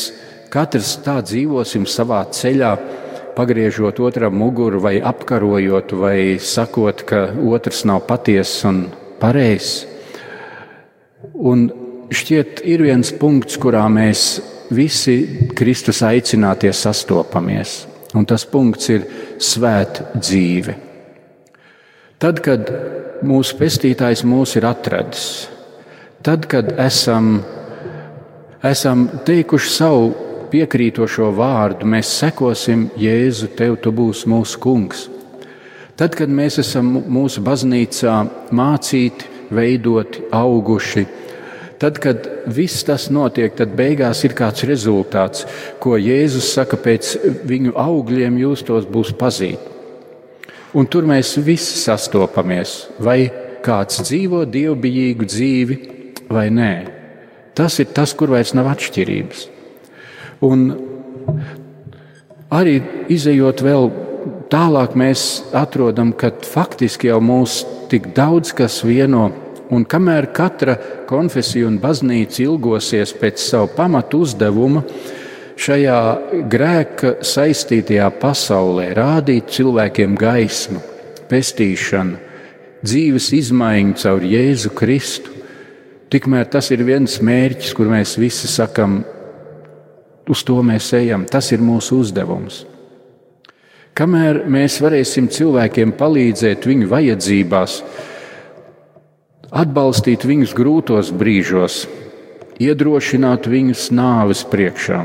katrs 0.50 0.96
tā 1.06 1.20
dzīvosim 1.22 1.86
savā 1.86 2.24
ceļā, 2.34 2.72
pagriežot 3.36 4.00
otram 4.04 4.36
muguru, 4.40 4.82
vai 4.84 4.98
apkarojot, 5.02 5.94
vai 6.00 6.38
sakot, 6.40 7.04
ka 7.08 7.28
otrs 7.50 7.84
nav 7.88 8.04
patiess 8.08 8.64
un 8.68 8.86
pareizs. 9.20 9.86
Un 11.34 11.68
šķiet, 12.12 12.64
ir 12.68 12.84
viens 12.84 13.12
punkts, 13.20 13.60
kurā 13.62 13.86
mēs 13.92 14.40
visi 14.74 15.50
Kristus 15.58 16.02
aicinātie 16.06 16.72
sastopamies, 16.76 17.84
un 18.16 18.26
tas 18.30 18.46
punkts 18.50 18.90
ir 18.94 19.06
svēta 19.42 20.10
dzīve. 20.18 20.76
Tad, 22.20 22.42
kad 22.44 22.72
mūsu 23.24 23.56
pestītājs 23.60 24.26
mūs 24.28 24.58
ir 24.60 24.68
atradis, 24.68 25.48
tad, 26.26 26.48
kad 26.52 26.74
esam, 26.80 27.38
esam 28.66 29.08
teikuši 29.28 29.72
savu 29.72 30.10
piekrītošo 30.52 31.30
vārdu, 31.38 31.88
mēs 31.90 32.12
sekosim 32.22 32.90
Jēzu, 33.00 33.52
tev 33.58 33.78
tu 33.84 33.94
būsi 33.96 34.30
mūsu 34.30 34.60
kungs. 34.62 35.08
Tad, 36.00 36.16
kad 36.16 36.32
mēs 36.32 36.60
esam 36.62 36.94
mūsu 37.12 37.44
baznīcā 37.44 38.16
mācīti, 38.56 39.28
veidoti, 39.52 40.24
auguši, 40.32 41.04
tad, 41.82 42.00
kad 42.00 42.28
viss 42.56 42.86
tas 42.88 43.10
notiek, 43.12 43.52
tad 43.58 43.74
beigās 43.76 44.24
ir 44.24 44.36
kāds 44.38 44.64
rezultāts, 44.70 45.46
ko 45.84 45.98
Jēzus 46.00 46.54
saka, 46.56 46.80
pēc 46.80 47.16
viņu 47.50 47.76
augļiem 47.80 48.40
jūs 48.46 48.64
tos 48.68 48.88
būs 48.88 49.12
pazīt. 49.20 49.60
Un 50.78 50.86
tur 50.86 51.08
mēs 51.10 51.34
visi 51.42 51.80
sastopamies, 51.82 52.84
vai 53.02 53.24
kāds 53.66 54.04
dzīvo 54.06 54.46
dievbijīgu 54.48 55.28
dzīvi 55.28 55.80
vai 56.30 56.48
nē. 56.54 56.74
Tas 57.58 57.80
ir 57.82 57.90
tas, 57.92 58.14
kur 58.16 58.32
vairs 58.32 58.54
nav 58.56 58.70
atšķirības. 58.72 59.48
Un 60.46 60.70
arī 62.54 62.80
izējot 63.12 63.64
vēl 63.66 63.90
tālāk, 64.52 64.96
mēs 64.98 65.26
atrodam, 65.56 66.14
ka 66.16 66.32
faktiski 66.32 67.12
jau 67.12 67.20
mūs 67.24 67.62
tik 67.92 68.12
daudz 68.16 68.54
kas 68.56 68.82
vieno. 68.88 69.30
Un 69.70 69.84
kamēr 69.86 70.32
katra 70.34 70.80
konfesija 71.10 71.68
un 71.70 71.78
baznīca 71.82 72.42
ilgosies 72.42 73.14
pēc 73.20 73.42
savu 73.44 73.70
pamatu 73.76 74.24
uzdevuma, 74.26 74.82
šajā 75.60 76.00
grēka 76.50 77.20
saistītajā 77.26 78.08
pasaulē 78.22 78.88
rādīt 78.98 79.52
cilvēkiem 79.54 80.16
gaismu, 80.18 80.82
pestīšanu, 81.30 82.18
dzīves 82.82 83.30
izmaiņu 83.36 84.00
caur 84.02 84.26
Jēzu 84.26 84.74
Kristu, 84.74 85.36
tikmēr 86.10 86.50
tas 86.50 86.72
ir 86.74 86.82
viens 86.88 87.20
mērķis, 87.22 87.76
kur 87.78 87.92
mēs 87.92 88.16
visi 88.18 88.50
sakam, 88.50 89.04
uz 90.30 90.44
to 90.46 90.60
mēs 90.66 90.92
ejam. 90.98 91.26
Tas 91.30 91.50
ir 91.52 91.64
mūsu 91.64 92.00
uzdevums. 92.04 92.64
Kamēr 93.98 94.46
mēs 94.48 94.78
varēsim 94.80 95.28
cilvēkiem 95.34 95.92
palīdzēt 96.00 96.64
viņu 96.70 96.88
vajadzībās, 96.88 97.80
atbalstīt 99.50 100.24
viņus 100.30 100.54
grūtos 100.56 101.10
brīžos, 101.12 101.82
iedrošināt 102.64 103.50
viņus 103.50 103.90
nāves 103.96 104.46
priekšā, 104.48 105.02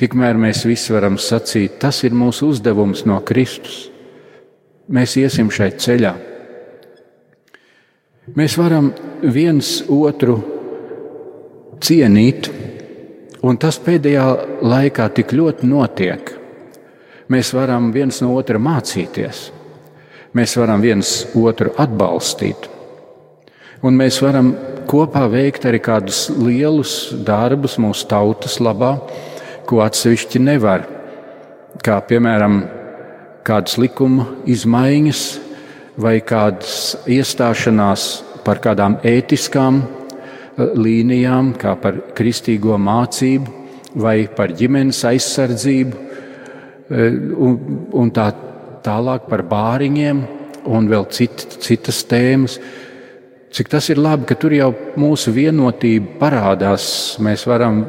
tikmēr 0.00 0.36
mēs 0.36 0.66
visi 0.68 0.92
varam 0.92 1.16
sacīt, 1.22 1.78
tas 1.80 2.02
ir 2.04 2.12
mūsu 2.12 2.50
uzdevums 2.52 3.06
no 3.08 3.22
Kristus. 3.24 3.86
Mēs 4.88 5.16
iesim 5.20 5.48
šai 5.52 5.70
ceļā. 5.80 6.12
Mēs 8.36 8.56
varam 8.60 8.90
viens 9.24 9.78
otru 9.88 10.38
cienīt, 11.80 12.50
Un 13.46 13.58
tas 13.60 13.76
pēdējā 13.78 14.24
laikā 14.66 15.06
tik 15.14 15.32
ļoti 15.38 15.68
notiek. 15.70 16.32
Mēs 17.30 17.52
varam 17.54 17.92
viens 17.94 18.18
no 18.24 18.32
otra 18.34 18.58
mācīties, 18.58 19.42
mēs 20.34 20.56
varam 20.58 20.80
viens 20.80 21.10
otru 21.36 21.74
atbalstīt, 21.76 22.66
un 23.84 23.98
mēs 24.00 24.18
varam 24.24 24.54
kopā 24.88 25.26
veikt 25.28 25.66
arī 25.68 25.78
kādus 25.84 26.24
lielus 26.32 27.12
darbus 27.28 27.76
mūsu 27.78 28.08
tautas 28.08 28.56
labā, 28.64 28.94
ko 29.68 29.82
atsevišķi 29.84 30.40
nevar. 30.40 30.86
Kā 31.84 32.00
piemēram, 32.08 32.62
kādas 33.44 33.76
likuma 33.78 34.24
izmaiņas 34.48 35.22
vai 36.00 36.16
kādas 36.24 36.96
iestāšanās 37.06 38.08
par 38.46 38.58
kādām 38.64 38.96
ētiskām 39.06 39.82
līnijām, 40.58 41.52
kā 41.58 41.74
par 41.78 42.00
kristīgo 42.18 42.78
mācību 42.82 43.56
vai 43.98 44.26
par 44.34 44.52
ģimenes 44.56 45.00
aizsardzību, 45.08 46.04
un, 46.90 47.56
un 47.96 48.10
tā 48.14 48.28
tālāk 48.84 49.28
par 49.30 49.44
bāriņiem 49.48 50.20
un 50.68 50.88
vēl 50.90 51.06
cit, 51.14 51.44
citas 51.64 52.02
tēmas. 52.08 52.58
Cik 53.54 53.70
tas 53.72 53.88
ir 53.88 54.00
labi, 54.00 54.26
ka 54.28 54.36
tur 54.36 54.52
jau 54.52 54.68
mūsu 55.00 55.32
vienotība 55.32 56.18
parādās. 56.20 57.16
Mēs 57.24 57.46
varam 57.48 57.80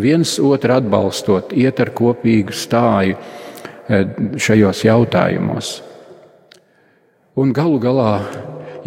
viens 0.00 0.36
otru 0.38 0.76
atbalstot, 0.76 1.52
iet 1.56 1.80
ar 1.82 1.90
kopīgu 1.96 2.54
stāju 2.54 3.18
šajos 4.40 4.84
jautājumos. 4.86 5.74
Un 7.34 7.50
galu 7.52 7.80
galā 7.82 8.12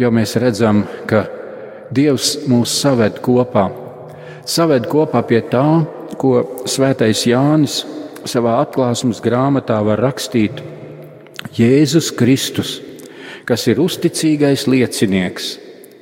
jau 0.00 0.10
mēs 0.14 0.32
redzam, 0.40 0.80
ka 1.06 1.26
Dievs 1.94 2.34
mūs 2.48 2.72
saved 2.82 3.22
kopā. 3.24 3.68
Saved 4.48 4.88
kopā 4.90 5.22
pie 5.28 5.40
tā, 5.48 5.64
ko 6.20 6.42
Svētais 6.68 7.24
Jānis 7.28 7.80
savā 8.28 8.58
atklāsmes 8.62 9.22
grāmatā 9.24 9.78
var 9.84 10.02
rakstīt. 10.04 10.60
Jēzus 11.56 12.10
Kristus, 12.16 12.78
kas 13.48 13.64
ir 13.70 13.80
uzticīgais 13.80 14.66
liecinieks, 14.68 15.54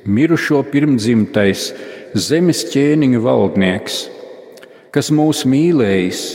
mirušo 0.03 0.59
pirmdzimtais, 0.71 1.69
zemes 2.15 2.65
ķēniņu 2.73 3.21
valdnieks, 3.23 4.01
kas 4.91 5.11
mūs 5.13 5.45
mīlējis, 5.47 6.25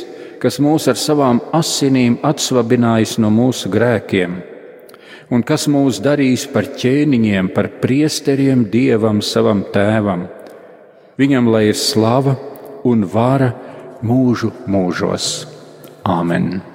kas 0.40 0.59
mūs 0.62 0.88
ar 0.88 0.96
savām 1.00 1.42
asinīm 1.55 2.16
atsvabinājis 2.24 3.18
no 3.20 3.28
mūsu 3.34 3.72
grēkiem 3.72 4.40
un 5.32 5.44
kas 5.46 5.64
mūs 5.72 6.00
darīs 6.04 6.44
par 6.52 6.68
ķēniņiem, 6.76 7.52
par 7.56 7.70
priesteriem 7.82 8.66
dievam, 8.72 9.22
savam 9.24 9.64
tēvam. 9.72 10.26
Viņam 11.20 11.48
lai 11.52 11.68
ir 11.70 11.78
slava 11.78 12.36
un 12.88 13.06
vara 13.08 13.52
mūžu 14.04 14.52
mūžos. 14.68 15.32
Āmen! 16.02 16.71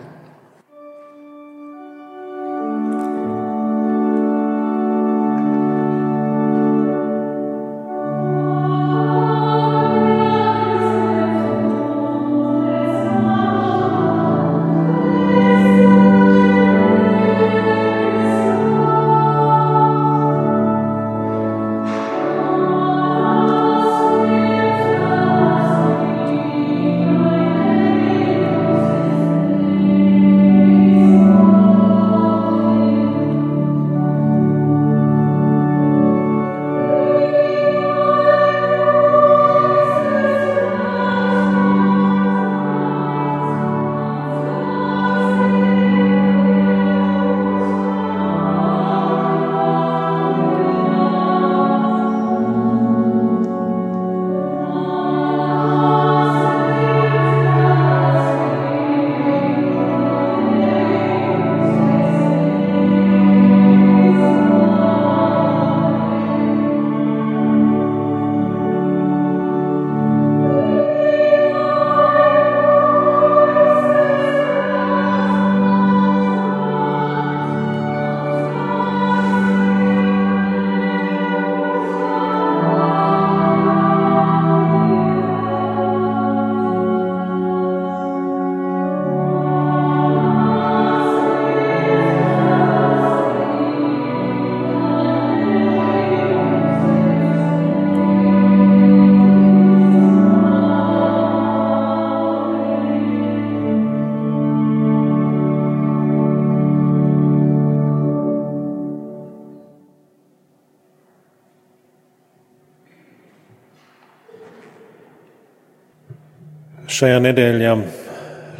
Šajā 116.98 117.18
nedēļā 117.22 117.72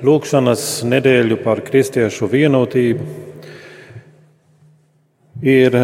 lūkšanas 0.06 0.64
nedēļu 0.86 1.40
par 1.42 1.58
kristiešu 1.66 2.28
vienotību 2.30 3.06
ir 5.42 5.78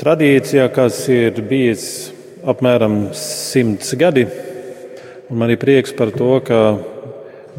tradīcija, 0.00 0.70
kas 0.72 1.02
ir 1.12 1.42
bijis 1.50 1.82
apmēram 2.48 3.10
simts 3.18 3.92
gadi. 4.00 4.24
Un 5.28 5.42
man 5.42 5.52
ir 5.52 5.60
prieks 5.60 5.92
par 5.98 6.14
to, 6.16 6.30
ka 6.40 6.60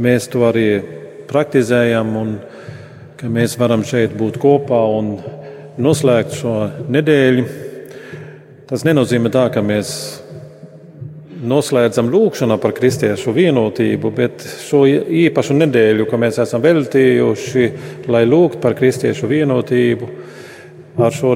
mēs 0.02 0.26
to 0.34 0.48
arī 0.48 0.66
praktizējam 1.30 2.16
un 2.24 2.32
ka 3.20 3.30
mēs 3.30 3.54
varam 3.62 3.84
šeit 3.86 4.18
būt 4.18 4.40
kopā 4.42 4.80
un 4.96 5.12
noslēgt 5.78 6.40
šo 6.40 6.56
nedēļu. 6.90 7.46
Tas 8.72 8.88
nenozīmē 8.90 9.30
tā, 9.38 9.46
ka 9.54 9.62
mēs 9.62 9.94
noslēdzam 11.40 12.10
lūkšanu 12.12 12.58
par 12.62 12.74
kristiešu 12.78 13.34
vienotību, 13.36 14.12
bet 14.16 14.44
šo 14.66 14.84
īpašu 14.88 15.56
nedēļu, 15.60 16.08
ko 16.10 16.20
mēs 16.22 16.40
esam 16.44 16.64
veltījuši, 16.64 17.66
lai 18.12 18.26
lūgtu 18.28 18.62
par 18.64 18.76
kristiešu 18.80 19.30
vienotību, 19.30 20.10
ar 21.00 21.16
šo 21.16 21.36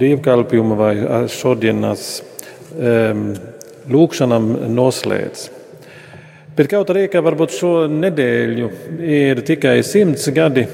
dievkalpojumu 0.00 0.78
vai 0.78 0.94
šodienas 1.30 2.08
um, 2.74 3.28
lūkšanām 3.90 4.50
noslēdz. 4.74 5.50
Bet 6.54 6.70
kaut 6.70 6.90
arī, 6.92 7.08
ka 7.10 7.22
varbūt 7.22 7.54
šo 7.54 7.74
nedēļu 7.90 8.70
ir 9.02 9.42
tikai 9.46 9.80
simts 9.86 10.28
gadi, 10.34 10.66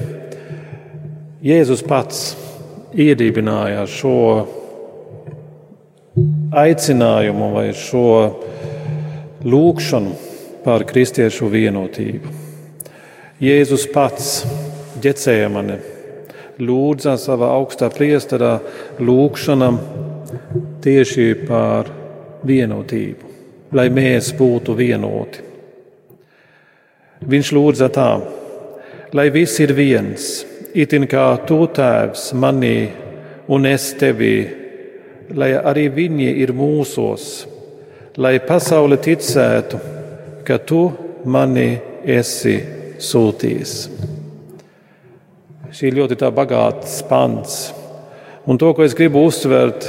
Jēzus 1.41 1.81
pats 1.89 2.35
iedibināja 2.93 3.87
šo 3.89 4.17
aicinājumu 6.53 7.47
vai 7.55 7.71
šo 7.73 8.05
lūgšanu 9.45 10.13
par 10.65 10.85
kristiešu 10.85 11.49
vienotību. 11.49 12.33
Jēzus 13.41 13.87
pats 13.93 14.43
ģecēja 15.01 15.49
mani, 15.49 15.79
lūdza 16.61 17.17
savā 17.21 17.49
augstā 17.57 17.89
priesterā 17.93 18.59
lūgšanam 19.01 19.79
tieši 20.85 21.29
par 21.49 21.89
vienotību, 22.45 23.31
lai 23.73 23.89
mēs 23.89 24.35
būtu 24.37 24.77
vienoti. 24.77 25.47
Viņš 27.31 27.53
lūdza 27.57 27.89
tā, 27.93 28.11
lai 29.17 29.29
viss 29.33 29.61
ir 29.61 29.73
viens, 29.77 30.29
itin 30.77 31.09
kā 31.09 31.33
tu 31.49 31.65
tēvs 31.65 32.31
manī 32.37 32.91
un 33.49 33.67
es 33.69 33.91
tevī, 34.01 34.37
lai 35.33 35.55
arī 35.57 35.89
viņi 35.97 36.31
ir 36.45 36.53
mūsos 36.57 37.31
lai 38.21 38.37
pasaule 38.45 38.99
ticētu, 39.01 39.79
ka 40.45 40.59
tu 40.61 40.85
mani 41.25 41.71
esi 42.05 42.59
sūtījis. 43.01 43.75
Šī 45.71 45.93
ļoti 45.95 46.19
bagāts 46.35 46.99
pants. 47.09 47.61
Un 48.51 48.59
to, 48.61 48.73
ko 48.75 48.85
es 48.85 48.97
gribu 48.99 49.23
uzsvērt 49.29 49.87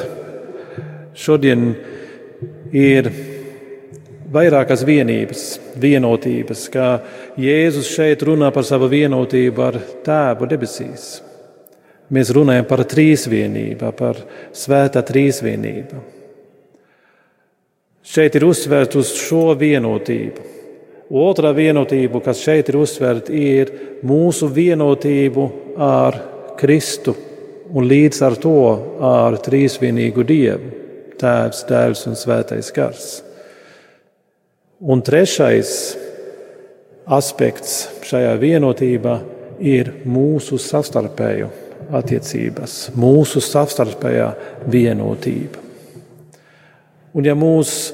šodien, 1.17 1.73
ir 2.71 3.09
vairākas 4.31 4.85
vienības, 4.87 5.43
vienotības, 5.81 6.63
kā 6.71 6.87
Jēzus 7.41 7.89
šeit 7.91 8.23
runā 8.27 8.51
par 8.55 8.63
savu 8.67 8.87
vienotību 8.91 9.65
ar 9.65 9.79
Tēvu 10.05 10.47
debesīs. 10.51 11.09
Mēs 12.11 12.31
runājam 12.35 12.67
par 12.67 12.85
trīsvienību, 12.91 13.91
par 13.97 14.19
svētā 14.55 15.03
trīsvienību. 15.07 16.20
Šeit 18.03 18.35
ir 18.37 18.45
uzsvērts 18.47 18.99
uz 18.99 19.13
šo 19.17 19.51
vienotību. 19.57 20.49
Otra 21.11 21.51
vienotība, 21.51 22.21
kas 22.23 22.39
šeit 22.39 22.69
ir 22.71 22.77
uzsvērta, 22.79 23.33
ir 23.35 23.71
mūsu 24.07 24.47
vienotību 24.47 25.47
ar 25.81 26.17
Kristu 26.59 27.15
un 27.71 27.87
līdz 27.87 28.21
ar 28.27 28.37
to 28.39 28.59
ar 29.07 29.35
trīsvienīgu 29.43 30.23
Dievu, 30.27 30.71
Tēvs, 31.19 31.65
Dēls 31.67 32.05
un 32.09 32.15
Svētais 32.19 32.71
Gars. 32.75 33.09
Un 34.81 35.03
trešais 35.05 35.73
aspekts 37.11 37.75
šajā 38.07 38.33
vienotībā 38.41 39.17
ir 39.61 39.91
mūsu 40.09 40.57
savstarpēju 40.61 41.49
attiecības, 41.93 42.77
mūsu 42.97 43.43
savstarpējā 43.43 44.31
vienotība. 44.71 45.70
Un 47.11 47.27
ja 47.27 47.35
mūs 47.35 47.91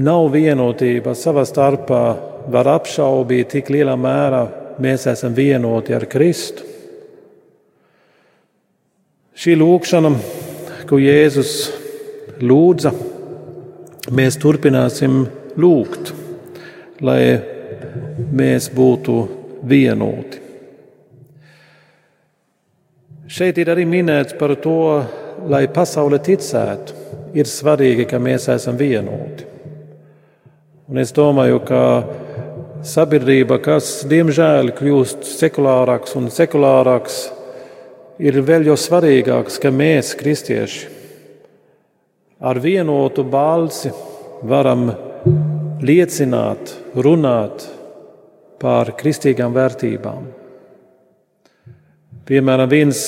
nav 0.00 0.30
vienotība 0.32 1.12
savā 1.18 1.44
starpā, 1.44 2.02
var 2.48 2.70
apšaubīt, 2.78 3.52
cik 3.52 3.68
lielā 3.74 3.96
mērā 4.00 4.42
mēs 4.80 5.04
esam 5.10 5.34
vienoti 5.36 5.92
ar 5.92 6.06
Kristu. 6.08 6.64
Šī 9.38 9.54
lūkšana, 9.60 10.10
ko 10.88 10.98
Jēzus 10.98 11.52
lūdza, 12.42 12.90
mēs 14.10 14.38
turpināsim 14.40 15.20
lūgt, 15.60 16.12
lai 17.04 17.20
mēs 18.34 18.70
būtu 18.74 19.18
vienoti. 19.68 20.44
Šeit 23.28 23.60
ir 23.60 23.68
arī 23.74 23.84
minēts 23.84 24.34
par 24.40 24.56
to, 24.58 24.78
lai 25.52 25.66
pasaule 25.70 26.18
ticētu, 26.24 26.97
ir 27.36 27.48
svarīgi, 27.48 28.06
ka 28.08 28.20
mēs 28.22 28.48
esam 28.52 28.78
vienoti. 28.78 29.46
Un 30.88 31.00
es 31.02 31.12
domāju, 31.12 31.60
ka 31.68 31.82
sabiedrība, 32.86 33.58
kas 33.60 34.06
diemžēl 34.08 34.72
kļūst 34.78 35.26
sekulārāks 35.36 36.16
un 36.16 36.30
sekulārāks, 36.32 37.18
ir 38.18 38.40
vēl 38.42 38.70
jau 38.70 38.76
svarīgāks, 38.78 39.58
ka 39.60 39.72
mēs, 39.74 40.14
kristieši, 40.18 40.88
ar 42.40 42.60
vienotu 42.62 43.24
balsi 43.26 43.92
varam 44.48 44.88
liecināt, 45.82 46.72
runāt 46.96 47.66
par 48.58 48.94
kristīgām 48.98 49.54
vērtībām. 49.54 50.24
Piemēram, 52.28 52.68
viens 52.68 53.02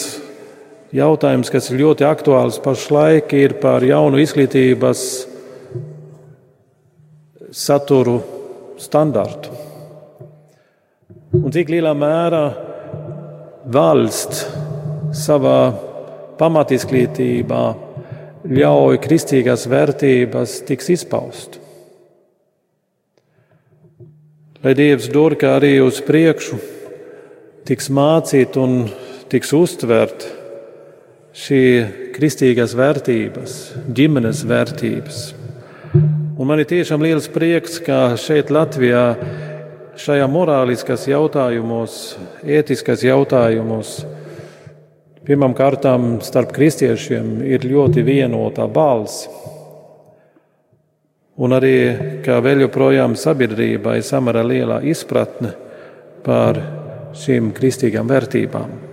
jautājums, 0.94 1.50
kas 1.52 1.70
ir 1.70 1.80
ļoti 1.84 2.06
aktuāls 2.06 2.58
pašlaik, 2.62 3.32
ir 3.36 3.56
par 3.62 3.84
jaunu 3.86 4.20
izglītības 4.22 5.04
saturu 7.50 8.18
standartu. 8.80 9.54
Un 11.30 11.52
cik 11.54 11.70
lielā 11.70 11.92
mērā 11.94 12.44
valsts 13.70 14.44
savā 15.14 15.60
pamatizglītībā 16.40 17.64
ļauj 18.50 18.98
kristīgās 19.04 19.66
vērtības 19.70 20.60
tiks 20.66 20.90
izpaust. 20.96 21.60
Lai 24.60 24.74
Dievs 24.76 25.06
dur, 25.12 25.36
kā 25.40 25.54
arī 25.60 25.76
uz 25.80 26.02
priekšu 26.04 26.58
tiks 27.68 27.88
mācīt 27.94 28.58
un 28.60 28.82
tiks 29.30 29.54
uztvert 29.56 30.26
šī 31.36 31.64
kristīgās 32.14 32.74
vērtības, 32.78 33.58
ģimenes 33.94 34.42
vērtības. 34.50 35.20
Un 36.40 36.48
man 36.48 36.62
ir 36.62 36.68
tiešām 36.70 37.02
liels 37.04 37.28
prieks, 37.30 37.78
ka 37.84 38.16
šeit 38.18 38.50
Latvijā 38.50 39.04
šajā 40.00 40.26
morāliskās 40.30 41.04
jautājumos, 41.10 42.16
ētiskās 42.42 43.04
jautājumos, 43.04 44.00
pirmām 45.26 45.54
kārtām 45.54 46.18
starp 46.24 46.54
kristiešiem 46.56 47.40
ir 47.46 47.66
ļoti 47.68 48.04
vienotā 48.06 48.66
balss. 48.72 49.28
Un 51.40 51.56
arī, 51.56 51.76
kā 52.24 52.40
vēl 52.44 52.66
joprojām 52.66 53.14
sabiedrībā 53.16 53.96
ir 53.96 54.04
samērā 54.04 54.44
lielā 54.44 54.82
izpratne 54.88 55.54
par 56.24 56.58
šīm 57.16 57.52
kristīgām 57.56 58.08
vērtībām. 58.10 58.89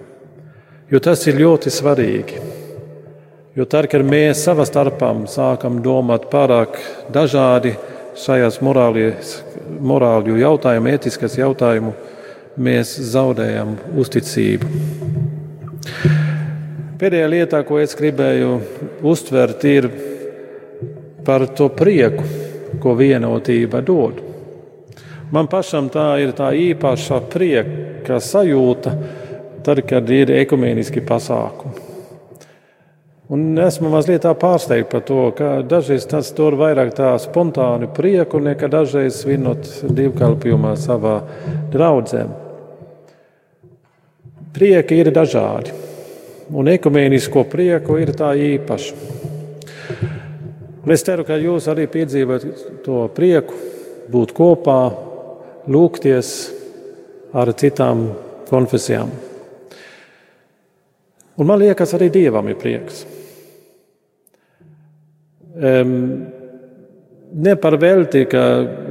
Jo 0.87 1.01
tas 1.03 1.19
ir 1.27 1.35
ļoti 1.35 1.71
svarīgi. 1.73 2.37
Jo 3.59 3.65
tad, 3.67 3.89
kad 3.91 4.05
mēs 4.07 4.39
savā 4.45 4.63
starpā 4.63 5.09
sākam 5.27 5.81
domāt 5.83 6.29
pārāk 6.31 6.77
dažādi 7.11 7.73
šajās 8.15 8.61
morāļu 8.63 10.37
jautājumu, 10.39 10.93
etiskās 10.93 11.35
jautājumu, 11.35 11.91
mēs 12.55 12.93
zaudējam 13.11 13.75
uzticību. 13.99 14.71
Pēdējā 17.03 17.27
lietā, 17.35 17.61
ko 17.67 17.81
es 17.83 17.91
gribēju 17.99 18.55
uztvert, 19.03 19.67
ir 19.67 19.91
par 21.27 21.49
to 21.51 21.67
prieku, 21.67 22.23
ko 22.79 22.95
vienotība 22.95 23.83
dod. 23.83 24.23
Man 25.35 25.51
pašam 25.51 25.91
tā 25.91 26.13
ir 26.23 26.31
tā 26.31 26.53
īpaša 26.55 27.25
prieka 27.27 28.23
sajūta, 28.23 28.95
tad, 29.67 29.83
kad 29.87 30.09
ir 30.13 30.31
ekumēniski 30.31 31.03
pasākumi. 31.05 31.87
Un 33.27 33.57
esmu 33.59 33.89
mazliet 33.91 34.23
pārsteigts 34.39 34.87
par 34.87 35.01
to, 35.03 35.19
ka 35.35 35.57
dažreiz 35.67 36.05
tas 36.07 36.29
tur 36.35 36.55
vairāk 36.55 36.93
tā 36.95 37.09
spontāni 37.19 37.89
prieku, 37.91 38.39
nekā 38.39 38.69
dažreiz 38.71 39.19
svinot 39.19 39.67
divkalpojumā 39.83 40.71
savā 40.79 41.17
draudzē. 41.73 42.23
Prieki 44.55 45.01
ir 45.03 45.11
dažādi, 45.11 45.75
un 46.55 46.71
ekumēnisko 46.71 47.43
prieku 47.51 47.99
ir 47.99 48.15
tā 48.15 48.31
īpaša. 48.39 48.95
Un 50.87 50.95
es 50.95 51.03
ceru, 51.03 51.27
ka 51.27 51.35
jūs 51.35 51.67
arī 51.67 51.89
piedzīvojat 51.91 52.83
to 52.87 53.03
prieku, 53.11 53.59
būt 54.07 54.31
kopā, 54.31 54.81
lūgties 55.67 56.35
ar 57.35 57.51
citām 57.59 58.13
konfesijām. 58.47 59.11
Un 61.37 61.45
man 61.45 61.61
liekas, 61.61 61.93
arī 61.93 62.09
Dievam 62.13 62.47
ir 62.49 62.57
prieks. 62.57 63.03
Um, 65.57 65.93
ne 67.33 67.53
par 67.61 67.77
velti, 67.81 68.23
ka 68.29 68.41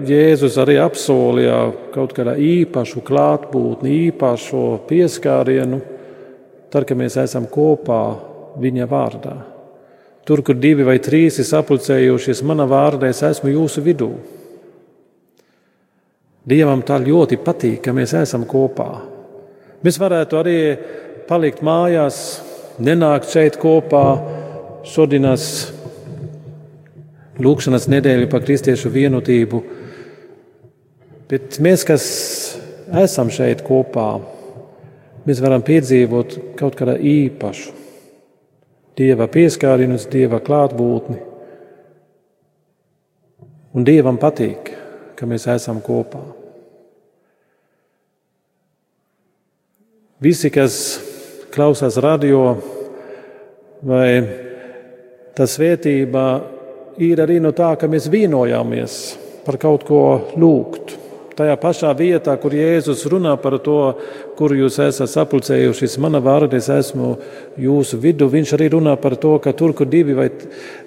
Jēzus 0.07 0.59
arī 0.63 0.79
apsolīja 0.83 1.59
kaut 1.95 2.15
kādā 2.15 2.37
īpašu 2.39 3.03
klātbūtni, 3.07 3.97
īpašu 4.11 4.63
pieskārienu, 4.87 5.81
tad, 6.71 6.87
kad 6.87 6.99
mēs 6.99 7.19
esam 7.23 7.47
kopā 7.51 8.01
viņa 8.63 8.89
vārdā. 8.91 9.37
Tur, 10.27 10.43
kur 10.43 10.59
divi 10.59 10.87
vai 10.87 10.99
trīs 11.03 11.39
ir 11.39 11.47
sapulcējušies 11.47 12.43
manā 12.47 12.67
vārdā, 12.67 13.11
es 13.11 13.23
esmu 13.23 13.53
jūsu 13.53 13.83
vidū. 13.83 14.11
Dievam 16.47 16.83
tā 16.87 16.99
ļoti 17.03 17.39
patīk, 17.43 17.81
ka 17.83 17.95
mēs 17.95 18.15
esam 18.19 18.47
kopā. 18.47 18.91
Mēs 19.87 19.99
varētu 20.03 20.39
arī 20.39 20.59
palikt 21.29 21.63
mājās, 21.67 22.19
nenākt 22.79 23.31
šeit 23.33 23.59
kopā 23.61 24.05
šodienas 24.87 25.47
lūkšanas 27.43 27.89
nedēļu 27.93 28.29
par 28.33 28.45
kristiešu 28.47 28.93
vienotību. 28.95 29.63
Bet 31.31 31.59
mēs, 31.63 31.83
kas 31.87 32.05
esam 33.03 33.33
šeit 33.35 33.65
kopā, 33.67 34.09
mēs 35.27 35.43
varam 35.43 35.65
piedzīvot 35.67 36.39
kaut 36.59 36.79
kādā 36.79 36.97
īpašu 37.03 37.75
dieva 38.97 39.27
pieskārienu, 39.29 39.99
dieva 40.13 40.41
klātbūtni. 40.41 41.19
Un 43.77 43.85
dievam 43.85 44.17
patīk, 44.17 44.71
ka 45.19 45.29
mēs 45.29 45.45
esam 45.53 45.83
kopā. 45.85 46.23
Visi, 50.25 50.49
kas 50.49 50.79
klausās 51.57 51.97
radio, 52.05 52.57
vai 53.87 54.11
tā 55.37 55.47
svētība 55.49 56.27
ir 57.01 57.23
arī 57.25 57.39
no 57.41 57.53
tā, 57.57 57.73
ka 57.81 57.89
mēs 57.89 58.11
vienojāmies 58.13 59.01
par 59.47 59.59
kaut 59.63 59.87
ko 59.89 60.03
lūgt. 60.37 60.97
Tajā 61.37 61.53
pašā 61.61 61.91
vietā, 61.97 62.33
kur 62.41 62.55
Jēzus 62.57 63.03
runā 63.13 63.35
par 63.37 63.59
to, 63.61 63.81
kur 64.39 64.55
jūs 64.57 64.79
esat 64.81 65.11
sapulcējušies, 65.13 65.99
mana 66.01 66.21
vārda, 66.25 66.57
es 66.57 66.71
esmu 66.73 67.11
jūsu 67.61 68.01
vidū. 68.01 68.31
Viņš 68.33 68.55
arī 68.57 68.71
runā 68.73 68.95
par 69.01 69.19
to, 69.21 69.35
ka 69.45 69.53
tur, 69.53 69.75
kur 69.77 69.89
divi 69.93 70.17
vai, 70.17 70.31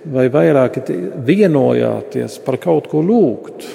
vai 0.09 0.25
vairāki 0.33 0.81
vienojāties 1.29 2.39
par 2.45 2.57
kaut 2.61 2.89
ko 2.89 3.05
lūgt, 3.05 3.69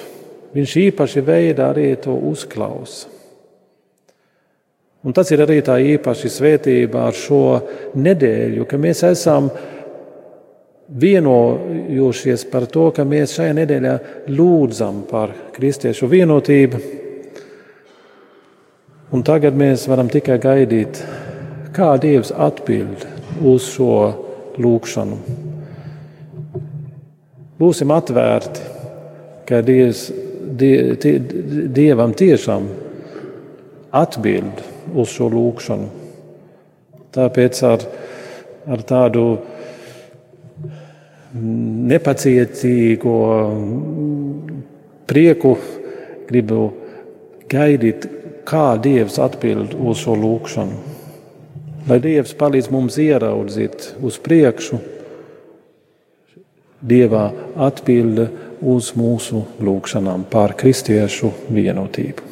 viņš 0.55 0.77
īpaši 0.89 1.23
veidā 1.23 1.71
arī 1.71 1.93
to 2.03 2.15
uzklausa. 2.31 3.15
Un 5.05 5.13
tas 5.13 5.29
ir 5.29 5.43
arī 5.43 5.59
tā 5.61 5.77
īpaši 5.77 6.31
svētība 6.33 7.03
ar 7.05 7.13
šo 7.13 7.41
nedēļu, 8.01 8.65
ka 8.65 8.79
mēs 8.81 9.03
esam 9.05 9.51
vienojušies 10.89 12.47
par 12.49 12.65
to, 12.73 12.87
ka 12.89 13.05
mēs 13.05 13.35
šajā 13.37 13.53
nedēļā 13.59 13.93
lūdzam 14.33 15.03
par 15.09 15.33
kristiešu 15.53 16.09
vienotību. 16.09 16.81
Un 19.13 19.21
tagad 19.25 19.53
mēs 19.57 19.85
varam 19.89 20.09
tikai 20.09 20.39
gaidīt, 20.41 21.03
kā 21.77 21.93
Dievs 22.01 22.33
atbild 22.33 23.05
uz 23.45 23.69
šo 23.75 23.93
lūgšanu. 24.57 25.21
Būsim 27.61 27.93
atvērti, 27.93 28.69
ka 29.45 29.61
Dievs, 29.61 30.07
die, 30.57 30.95
tie, 30.97 31.19
Dievam 31.69 32.17
tiešām 32.17 32.71
atbild 33.95 34.71
uz 34.95 35.11
šo 35.11 35.29
lūgšanu. 35.33 35.89
Tāpēc 37.15 37.61
ar, 37.67 37.85
ar 38.71 38.83
tādu 38.87 39.25
nepacietīgo 41.91 43.19
prieku 45.07 45.55
gribu 46.29 46.61
gaidīt, 47.51 48.09
kā 48.45 48.75
Dievs 48.81 49.17
atbild 49.21 49.73
uz 49.75 50.01
šo 50.03 50.15
lūgšanu. 50.19 50.81
Lai 51.85 51.99
Dievs 52.01 52.33
palīdz 52.37 52.71
mums 52.73 52.97
ieraudzīt 53.01 53.91
uz 54.01 54.19
priekšu, 54.21 54.81
Dievā 56.85 57.29
atbilde 57.65 58.27
uz 58.61 58.91
mūsu 58.97 59.41
lūgšanām 59.63 60.27
par 60.29 60.53
kristiešu 60.59 61.31
vienotību. 61.49 62.24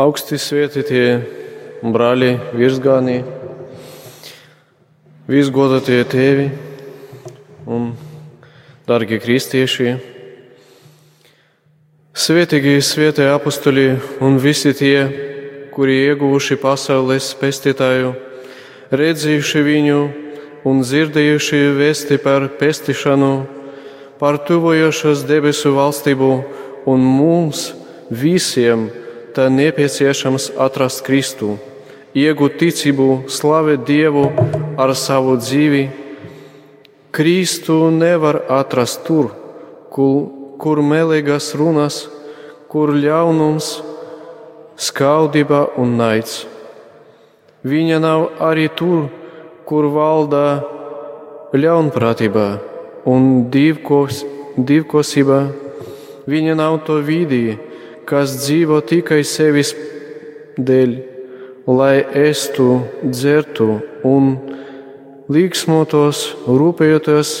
Augsti 0.00 0.38
svētītie 0.40 1.04
brāļi, 1.84 2.30
virsgānī, 2.56 3.18
visgodotie 5.28 5.98
tēvi 6.08 6.46
un 7.68 7.90
darbie 8.88 9.18
kristieši. 9.20 9.92
Svētīgi 12.16 12.78
svētie 12.84 13.26
apstuļi 13.28 13.84
un 14.24 14.38
visi 14.40 14.72
tie, 14.78 14.96
kuri 15.74 15.98
ieguvuši 16.06 16.56
pasaules 16.62 17.28
pestītāju, 17.40 18.14
redzējuši 19.02 19.66
viņu, 19.68 20.00
un 20.70 20.80
dzirdējuši 20.84 21.60
vēsti 21.76 22.20
par 22.24 22.48
pestīšanu, 22.60 23.34
par 24.20 24.40
tuvojošos 24.48 25.28
debesu 25.28 25.76
valstību, 25.76 26.32
un 26.88 27.04
mums 27.04 27.68
visiem 28.08 28.88
tā 29.36 29.48
nepieciešams 29.52 30.50
atrast 30.60 31.04
Kristu, 31.06 31.56
iegūt 32.16 32.58
ticību, 32.60 33.08
slavēt 33.30 33.86
Dievu 33.88 34.26
ar 34.80 34.94
savu 34.98 35.36
dzīvi. 35.40 35.84
Kristu 37.10 37.90
nevar 37.90 38.42
atrast 38.50 39.02
tur, 39.06 39.30
kur, 39.90 40.30
kur 40.58 40.82
melīgas 40.82 41.52
runas, 41.58 42.04
kur 42.70 42.94
ļaunums, 42.94 43.70
skaudība 44.80 45.66
un 45.80 45.96
naids. 45.98 46.44
Viņa 47.66 47.98
nav 48.00 48.28
arī 48.40 48.68
tur, 48.72 49.08
kur 49.68 49.90
valda 49.92 50.44
ļaunprātība 51.52 52.46
un 53.10 53.50
divkos, 53.52 54.22
divkosība. 54.56 55.42
Viņa 56.30 56.54
nav 56.56 56.78
to 56.86 57.00
vidī, 57.04 57.58
kas 58.10 58.34
dzīvo 58.42 58.80
tikai 58.82 59.22
sevis 59.26 59.70
dēļ, 60.58 60.94
lai 61.70 62.02
estu, 62.26 62.80
dzertu 63.04 63.68
un 64.06 64.32
līksmotos, 65.30 66.24
rūpējoties 66.48 67.34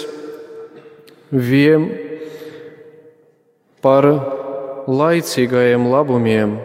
vien 1.34 1.88
par 3.82 4.06
laicīgajiem 4.90 5.88
labumiem. 5.90 6.58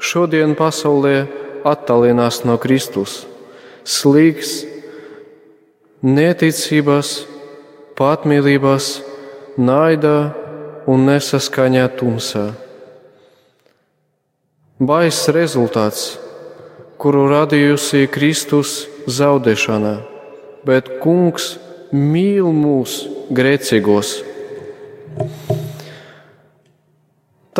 Šodien 0.00 0.56
pasaulē 0.56 1.26
attālinās 1.68 2.40
no 2.48 2.56
Kristus. 2.60 3.26
Slīgs 3.84 4.62
neticības, 6.00 7.12
patmīlības, 8.00 8.88
naida 9.60 10.32
un 10.88 11.04
nesaskaņā 11.10 11.86
tumsā. 12.00 12.48
Baiss 14.80 15.26
rezultāts, 15.28 16.14
kuru 16.96 17.26
radījusi 17.28 18.06
Kristus 18.08 18.86
zaudēšana, 19.12 19.90
bet 20.64 20.88
Kungs 21.02 21.50
mīl 21.92 22.48
mūs 22.48 22.94
grēcīgos. 23.28 24.14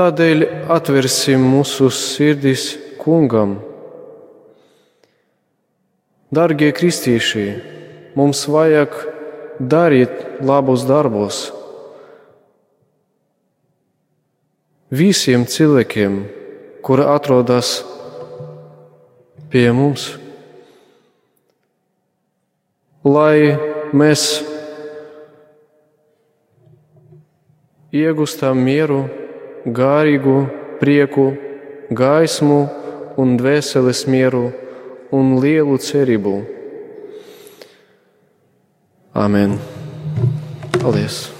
Tādēļ 0.00 0.46
atversim 0.72 1.44
mūsu 1.44 1.90
sirdis 1.92 2.64
Kungam. 3.04 3.58
Darbie 6.32 6.72
kristieši! 6.72 7.46
Mums 8.16 8.46
vajag 8.48 8.96
darīt 9.60 10.40
labus 10.40 10.88
darbus. 10.88 11.44
Visiem 14.88 15.44
cilvēkiem, 15.44 16.22
kuri 16.82 17.04
atrodas 17.06 17.80
pie 19.50 19.68
mums, 19.74 20.06
lai 23.04 23.56
mēs 23.96 24.24
iegūstam 27.90 28.60
mieru, 28.64 29.02
garīgu 29.66 30.36
prieku, 30.80 31.32
gaismu 31.90 32.60
un 33.20 33.36
dvēseles 33.40 34.06
mieru 34.06 34.46
un 35.10 35.36
lielu 35.42 35.76
cerību. 35.82 36.38
Amen. 39.14 39.58
Paldies! 40.78 41.39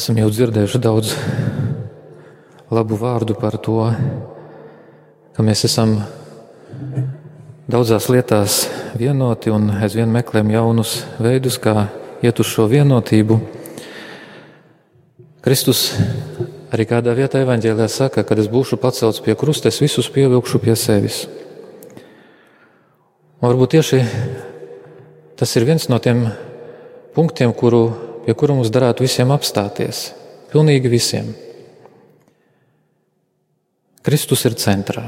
Esam 0.00 0.16
jau 0.16 0.30
dzirdējuši 0.32 0.78
daudz 0.80 1.10
labu 2.72 2.96
vārdu 2.96 3.34
par 3.36 3.58
to, 3.60 3.82
ka 5.36 5.44
mēs 5.44 5.66
esam 5.68 5.90
daudzās 7.68 8.06
lietās 8.08 8.56
vienoti 8.96 9.52
un 9.52 9.68
aizvien 9.74 10.08
meklējam 10.08 10.54
jaunus 10.54 10.94
veidus, 11.20 11.60
kā 11.60 11.90
iet 12.24 12.40
uz 12.40 12.48
šo 12.48 12.64
vienotību. 12.72 13.42
Kristus 15.44 15.90
arī 16.72 16.88
kādā 16.88 17.12
vietā 17.20 17.44
evaņģēlijā 17.44 17.92
saka, 17.92 18.24
kad 18.24 18.40
es 18.40 18.48
būšu 18.48 18.80
pacelts 18.80 19.20
pie 19.20 19.36
krusta, 19.36 19.68
es 19.68 19.84
visus 19.84 20.08
pievilkšu 20.08 20.64
pie 20.64 20.80
sevis. 20.80 21.26
Un 23.36 23.50
varbūt 23.50 23.76
tieši 23.76 24.06
tas 25.36 25.58
ir 25.60 25.68
viens 25.68 25.90
no 25.92 26.00
tiem 26.00 26.30
punktiem, 27.12 27.52
kuru, 27.52 27.90
pie 28.30 28.36
kura 28.38 28.54
mums 28.54 28.70
darētu 28.70 29.02
visiem 29.02 29.32
apstāties. 29.34 30.12
Pilnīgi 30.52 30.86
visiem. 30.86 31.32
Kristus 34.06 34.44
ir 34.46 34.54
centrā. 34.54 35.02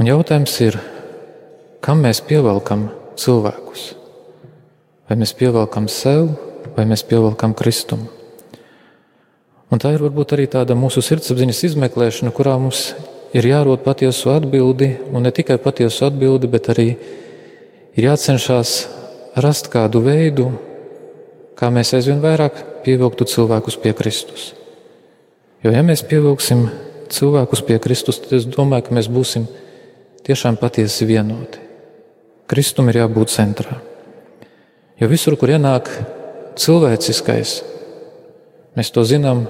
Un 0.00 0.08
jautājums 0.08 0.54
ir, 0.64 0.78
kam 1.84 2.00
mēs 2.00 2.22
pievelkam 2.24 2.86
cilvēkus? 3.20 3.82
Vai 5.10 5.18
mēs 5.20 5.34
pievelkam 5.36 5.90
sev, 5.92 6.30
vai 6.78 6.86
mēs 6.88 7.04
pievelkam 7.04 7.52
Kristumu? 7.52 8.08
Un 9.68 9.76
tā 9.76 9.92
ir 9.92 10.00
varbūt 10.00 10.32
arī 10.38 10.48
tāda 10.48 10.72
mūsu 10.72 11.04
sirdsapziņas 11.04 11.62
izmeklēšana, 11.68 12.32
kurā 12.32 12.56
mums 12.56 12.94
ir 13.36 13.44
jārod 13.44 13.84
patiesu 13.84 14.32
atbildi, 14.32 14.94
un 15.12 15.28
ne 15.28 15.36
tikai 15.36 15.60
patiesu 15.60 16.08
atbildi, 16.08 16.48
bet 16.48 16.72
arī 16.72 16.88
ir 17.92 18.08
jācenšas 18.08 18.74
rast 19.36 19.68
kādu 19.68 20.00
veidu, 20.08 20.48
kā 21.60 21.68
mēs 21.72 21.92
aizvien 21.96 22.22
vairāk 22.22 22.62
pievilktu 22.86 23.26
cilvēkus 23.28 23.76
pie 23.82 23.92
Kristus. 23.96 24.54
Jo, 25.60 25.74
ja 25.74 25.82
mēs 25.84 26.02
pievilksim 26.08 26.64
cilvēkus 27.12 27.62
pie 27.68 27.76
Kristus, 27.82 28.22
tad 28.22 28.38
es 28.38 28.46
domāju, 28.48 28.86
ka 28.86 28.96
mēs 28.96 29.10
būsim 29.12 29.44
tiešām 30.24 30.56
patiesi 30.60 31.04
vienoti. 31.08 31.60
Kristum 32.50 32.88
ir 32.90 33.02
jābūt 33.02 33.32
centrā. 33.34 33.76
Jo 35.00 35.08
visur, 35.10 35.36
kur 35.38 35.52
ienāk 35.52 35.90
cilvēciskais, 36.60 37.60
mēs 38.76 38.90
to 38.94 39.04
zinām 39.04 39.44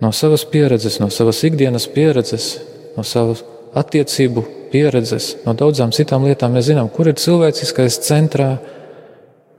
no 0.00 0.12
savas 0.14 0.46
pieredzes, 0.48 1.00
no 1.02 1.10
savas 1.12 1.42
ikdienas 1.46 1.88
pieredzes, 1.90 2.52
no 2.96 3.04
savas 3.06 3.42
attiecību 3.76 4.44
pieredzes, 4.70 5.34
no 5.44 5.54
daudzām 5.58 5.92
citām 5.94 6.24
lietām. 6.26 6.54
Mēs 6.54 6.70
zinām, 6.70 6.88
kur 6.90 7.10
ir 7.10 7.18
cilvēciskais 7.18 8.00
centrā. 8.06 8.54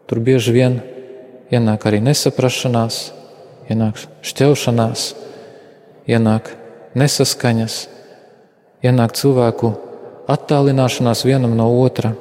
Tur 0.07 0.19
bieži 0.19 0.55
vien 0.55 0.79
ienāk 1.51 1.85
arī 1.87 1.99
nesaprašanās, 2.03 2.99
ienāk 3.71 3.99
šķelšanās, 4.25 5.05
ienāk 6.09 6.51
nesaskaņas, 6.97 7.77
ienāk 8.83 9.15
cilvēku 9.19 9.73
attālināšanās 10.31 11.25
vienam 11.27 11.55
no 11.57 11.69
otra. 11.81 12.13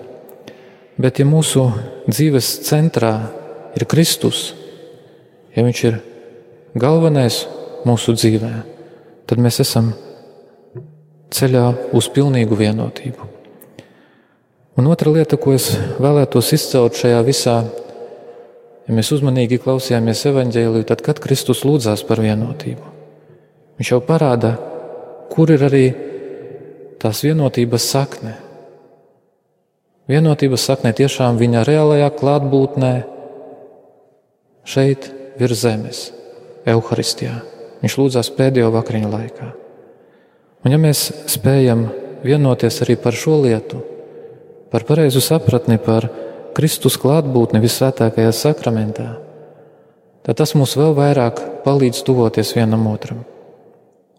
Bet, 1.01 1.21
ja 1.23 1.25
mūsu 1.25 1.71
dzīves 2.11 2.59
centrā 2.67 3.15
ir 3.79 3.87
Kristus, 3.89 4.51
ja 5.55 5.65
Viņš 5.67 5.81
ir 5.89 5.97
galvenais 6.79 7.45
mūsu 7.89 8.15
dzīvē, 8.15 8.53
tad 9.27 9.41
mēs 9.43 9.61
esam 9.65 9.93
ceļā 11.35 11.65
uz 11.97 12.09
pilnīgu 12.13 12.59
vienotību. 12.59 13.27
Un 14.79 14.89
otra 14.91 15.13
lieta, 15.13 15.39
ko 15.41 15.55
es 15.57 15.73
vēlētos 16.01 16.53
izcelt 16.57 16.99
šajā 16.99 17.21
visā, 17.27 17.57
ja 18.91 18.97
mēs 18.99 19.15
uzmanīgi 19.15 19.63
klausījāmies 19.63 20.27
evaņģēliju, 20.33 20.89
tad, 20.91 21.05
kad 21.07 21.23
Kristus 21.23 21.63
lūdzās 21.63 22.03
par 22.09 22.23
vienotību, 22.27 22.97
Viņš 23.81 23.95
jau 23.95 24.03
parāda, 24.05 24.51
kur 25.33 25.49
ir 25.49 25.63
arī 25.65 25.87
tās 27.01 27.23
vienotības 27.25 27.87
sakne. 27.89 28.35
Vienotības 30.11 30.67
sakne 30.69 30.93
tiešām 30.99 31.39
viņa 31.41 31.63
reālajā 31.65 32.11
klātbūtnē, 32.19 32.91
šeit 34.69 35.09
virs 35.41 35.63
zemes, 35.63 36.03
Euharistijā. 36.69 37.39
Viņš 37.81 37.97
lūdzās 38.03 38.29
pēdējo 38.37 38.69
vakariņu 38.75 39.15
laikā. 39.15 39.49
Un 40.61 40.77
ja 40.77 40.83
mēs 40.83 41.07
spējam 41.33 41.87
vienoties 42.21 42.83
arī 42.85 42.99
par 43.01 43.17
šo 43.17 43.39
lietu, 43.47 43.81
par 44.69 44.85
pareizu 44.85 45.25
sapratni 45.25 45.81
par 45.81 46.05
Kristus 46.61 46.99
klātbūtni 47.01 47.57
visvētākajā 47.63 48.35
sakramentā, 48.37 49.15
tad 50.27 50.37
tas 50.37 50.51
mums 50.53 50.75
vēl 50.77 50.93
vairāk 50.93 51.39
palīdz 51.65 52.03
tuvoties 52.05 52.51
vienam 52.53 52.85
otram. 52.91 53.23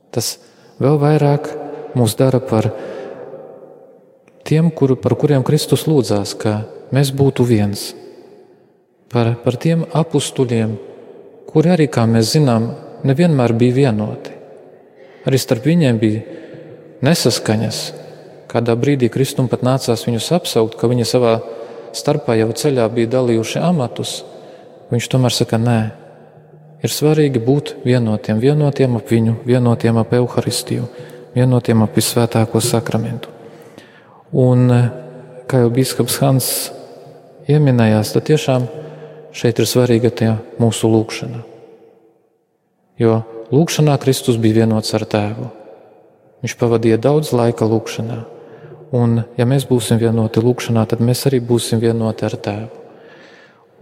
Tas 0.10 0.40
vēl 0.82 0.98
vairāk 1.04 1.52
mūs 1.94 2.16
dara 2.18 2.40
par 2.42 2.72
tiem, 4.42 4.72
kuru, 4.74 4.98
par 4.98 5.14
kuriem 5.22 5.46
Kristus 5.46 5.86
lūdzās, 5.86 6.34
ka 6.34 6.64
mēs 6.90 7.14
būtu 7.14 7.46
viens. 7.46 7.92
Par, 9.14 9.36
par 9.46 9.62
tiem 9.62 9.86
apstuļiem, 9.94 10.74
kuri 11.46 11.76
arī, 11.78 11.90
kā 11.94 12.10
mēs 12.10 12.34
zinām, 12.34 12.72
nevienmēr 13.06 13.54
bija 13.54 13.84
vienoti. 13.84 14.34
Arī 15.30 15.38
starp 15.38 15.70
viņiem 15.70 16.02
bija 16.02 16.26
nesaskaņas. 17.06 17.88
Kādā 18.50 18.74
brīdī 18.74 19.14
Kristum 19.14 19.46
pat 19.46 19.62
nācās 19.62 20.10
viņus 20.10 20.34
apsaukt, 20.42 20.82
ka 20.82 20.90
viņi 20.90 21.06
savā 21.06 21.38
starpā 21.98 22.38
jau 22.40 22.52
ceļā 22.52 22.86
bija 22.94 23.16
dalījuši 23.18 23.64
amatus. 23.64 24.22
Viņš 24.92 25.08
tomēr 25.12 25.36
saka, 25.36 25.60
nē, 25.62 25.80
Ir 26.82 26.90
svarīgi 26.90 27.38
būt 27.46 27.76
vienotiem, 27.86 28.40
vienotiem 28.42 28.98
ap 28.98 29.12
viņu, 29.14 29.36
vienotiem 29.46 30.00
ap 30.02 30.14
evaharistiju, 30.18 30.88
vienotiem 31.36 31.84
ap 31.86 31.98
visvētāko 31.98 32.62
sakramentu. 32.66 33.30
Un, 34.34 34.66
kā 35.46 35.62
jau 35.62 35.70
biskups 35.74 36.18
Hans 36.24 36.48
pieminējās, 37.46 38.16
tad 38.16 38.26
tiešām 38.32 38.66
šeit 39.38 39.62
ir 39.62 39.70
svarīga 39.70 40.10
tā 40.10 40.32
mūsu 40.62 40.90
lūkšana. 40.90 41.44
Jo 43.02 43.22
lūkšanā 43.54 44.00
Kristus 44.02 44.42
bija 44.42 44.64
vienots 44.64 44.98
ar 44.98 45.06
Tēvu. 45.06 45.52
Viņš 46.42 46.58
pavadīja 46.58 46.98
daudz 46.98 47.30
laika 47.38 47.68
lūkšanā. 47.70 48.24
Un, 48.92 49.22
ja 49.40 49.48
mēs 49.48 49.64
būsim 49.70 50.00
vienoti 50.02 50.44
lūkšanā, 50.44 50.84
tad 50.92 51.00
mēs 51.00 51.24
arī 51.30 51.40
būsim 51.40 51.80
vienoti 51.80 52.26
ar 52.28 52.36
Tēvu. 52.36 52.82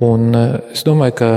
Un 0.06 0.36
es 0.38 0.86
domāju, 0.88 1.16
ka 1.18 1.30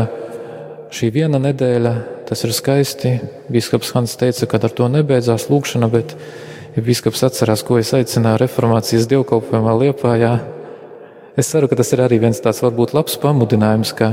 šī 0.92 1.08
viena 1.14 1.40
nedēļa, 1.42 1.92
tas 2.28 2.44
ir 2.46 2.52
skaisti. 2.54 3.14
Bīskaps 3.52 3.94
Hans 3.96 4.14
teica, 4.20 4.46
ka 4.46 4.60
ar 4.60 4.74
to 4.76 4.88
nebeidzās 4.92 5.48
lūkšana, 5.50 5.88
bet, 5.90 6.12
ja 6.76 6.84
bīskaps 6.84 7.24
atcerās, 7.26 7.64
ko 7.66 7.80
es 7.80 7.94
aicināju 7.96 8.42
reformācijas 8.44 9.08
dievkalpojumā 9.10 9.74
Liepājā, 9.80 10.34
es 11.40 11.48
ceru, 11.48 11.70
ka 11.70 11.80
tas 11.80 11.90
ir 11.96 12.04
arī 12.04 12.20
viens 12.22 12.40
tāds 12.44 12.60
varbūt 12.62 12.92
labs 12.94 13.16
pamudinājums, 13.24 13.94
ka 13.96 14.12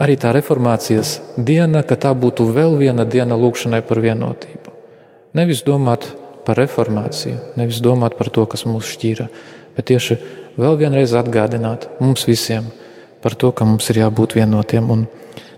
arī 0.00 0.16
tā 0.18 0.32
reformācijas 0.34 1.18
diena, 1.36 1.84
ka 1.84 2.00
tā 2.00 2.14
būtu 2.16 2.48
vēl 2.56 2.78
viena 2.80 3.04
diena 3.04 3.36
lūkšanai 3.36 3.84
par 3.84 4.00
vienotību. 4.02 4.74
Nevis 5.36 5.60
domāt 5.66 6.08
par 6.48 6.58
reformāciju, 6.58 7.54
nevis 7.60 7.82
domāt 7.84 8.16
par 8.16 8.32
to, 8.32 8.48
kas 8.48 8.64
mūs 8.64 8.88
šķīra, 8.96 9.28
bet 9.76 9.92
tieši 9.92 10.18
vēl 10.58 10.80
vienreiz 10.80 11.12
atgādināt 11.14 11.86
mums 12.00 12.24
visiem 12.26 12.72
par 13.22 13.36
to, 13.36 13.52
ka 13.52 13.68
mums 13.68 13.86
ir 13.92 14.00
jābūt 14.00 14.38
vienotiem. 14.38 14.88
Un 14.90 15.06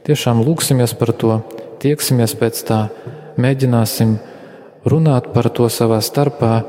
Tiešām 0.01 0.41
lūksimies 0.41 0.95
par 0.97 1.13
to, 1.13 1.35
tieksimies 1.83 2.33
pēc 2.41 2.61
tā, 2.65 2.79
mēģināsim 3.41 4.15
runāt 4.89 5.29
par 5.35 5.51
to 5.53 5.69
savā 5.69 5.99
starpā, 6.01 6.63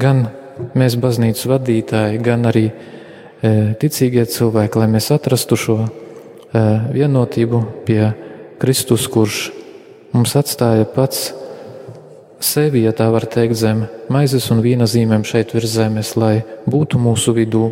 gan 0.00 0.24
mēs, 0.72 0.96
baznīcas 0.96 1.44
vadītāji, 1.52 2.22
gan 2.24 2.48
arī 2.48 2.64
e, 2.66 3.52
ticīgie 3.76 4.24
cilvēki, 4.32 4.80
lai 4.80 4.88
mēs 4.94 5.10
atrastu 5.12 5.58
šo 5.60 5.76
e, 5.84 5.88
vienotību 6.96 7.60
pie 7.84 8.00
Kristus, 8.58 9.04
kurš 9.12 9.50
mums 10.16 10.32
atstāja 10.40 10.88
pats 10.88 11.28
sevi, 12.40 12.82
ja 12.84 12.92
tā 12.96 13.08
var 13.12 13.26
teikt, 13.30 13.56
zem 13.58 13.84
maizes 14.12 14.48
un 14.52 14.62
vīna 14.64 14.88
zīmēm 14.88 15.24
šeit 15.26 15.54
virs 15.56 15.76
zemes, 15.76 16.14
lai 16.16 16.44
būtu 16.68 17.00
mūsu 17.00 17.34
vidū, 17.36 17.70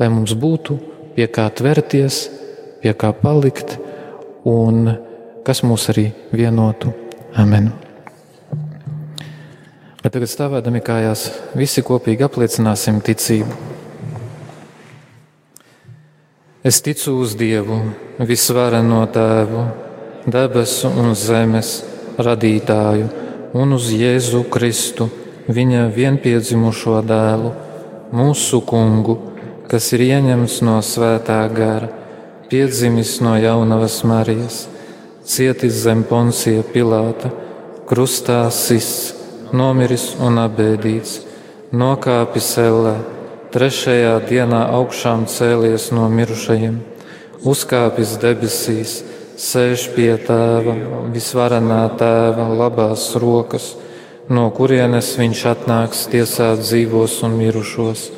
lai 0.00 0.08
mums 0.12 0.34
būtu 0.36 0.78
pie 1.16 1.26
kā 1.32 1.48
tverties, 1.50 2.26
pie 2.82 2.92
kā 2.92 3.12
palikt 3.16 3.78
un 4.46 4.96
kas 5.46 5.62
mūs 5.66 5.88
arī 5.92 6.10
vienotu. 6.32 6.92
Amen. 7.36 7.70
Bet 10.02 10.14
tagad 10.14 10.30
stāvēdami 10.30 10.80
kājās, 10.86 11.28
visi 11.58 11.82
kopīgi 11.82 12.24
apliecināsim 12.26 13.00
ticību. 13.02 13.56
Es 16.66 16.80
ticu 16.82 17.16
uz 17.22 17.36
Dievu, 17.38 17.76
visvareno 18.26 19.04
Tēvu, 19.14 19.64
debesu 20.26 20.90
un 20.90 21.12
zemes 21.18 21.76
radītāju, 22.18 23.25
un 23.56 23.72
uz 23.76 23.88
Jēzu 23.92 24.42
Kristu, 24.52 25.08
viņa 25.48 25.86
vienpiedzimušo 25.94 27.00
dēlu, 27.06 27.52
mūsu 28.12 28.60
kungu, 28.66 29.16
kas 29.70 29.92
ir 29.96 30.04
ieņemts 30.10 30.60
no 30.66 30.76
svētā 30.84 31.40
gara 31.54 31.88
piedzimis 32.50 33.16
no 33.24 33.34
jaunavas 33.40 34.02
Marijas, 34.06 34.66
cietis 35.26 35.80
zem 35.82 36.04
Poncija 36.06 36.62
Pilāta, 36.74 37.32
krustā 37.88 38.44
sists, 38.54 39.14
nomiris 39.56 40.12
un 40.22 40.38
abēdīts, 40.42 41.20
nokāpis 41.74 42.52
ellē, 42.62 42.94
trešajā 43.54 44.14
dienā 44.28 44.62
augšām 44.76 45.26
cēlies 45.30 45.90
no 45.96 46.06
mirušajiem, 46.12 46.78
uzkāpis 47.46 48.16
debesīs, 48.22 49.00
sēž 49.36 49.90
pie 49.94 50.12
tēva, 50.26 50.74
visvarenā 51.12 51.82
tēva 52.00 52.48
labās 52.56 53.08
rokas, 53.20 53.74
no 54.28 54.48
kurienes 54.56 55.12
viņš 55.20 55.42
atnāks 55.52 56.06
tiesāt 56.12 56.64
dzīvos 56.64 57.20
un 57.26 57.36
mirušos. 57.40 58.10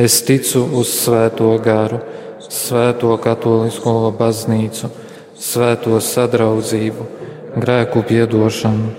Es 0.00 0.22
ticu 0.24 0.64
uz 0.80 0.92
svēto 1.02 1.52
garu, 1.64 2.00
svēto 2.48 3.16
katolisko 3.20 4.12
baznīcu, 4.18 4.92
svēto 5.36 6.00
sadraudzību, 6.00 7.08
grēku 7.56 8.04
piedošanu 8.08 8.92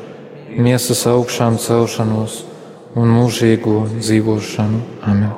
miesas 0.58 1.06
augšām 1.10 1.58
celšanos 1.58 2.44
un 3.00 3.10
mūžīgo 3.10 3.88
dzīvošanu. 3.98 4.82
Amen. 5.10 5.32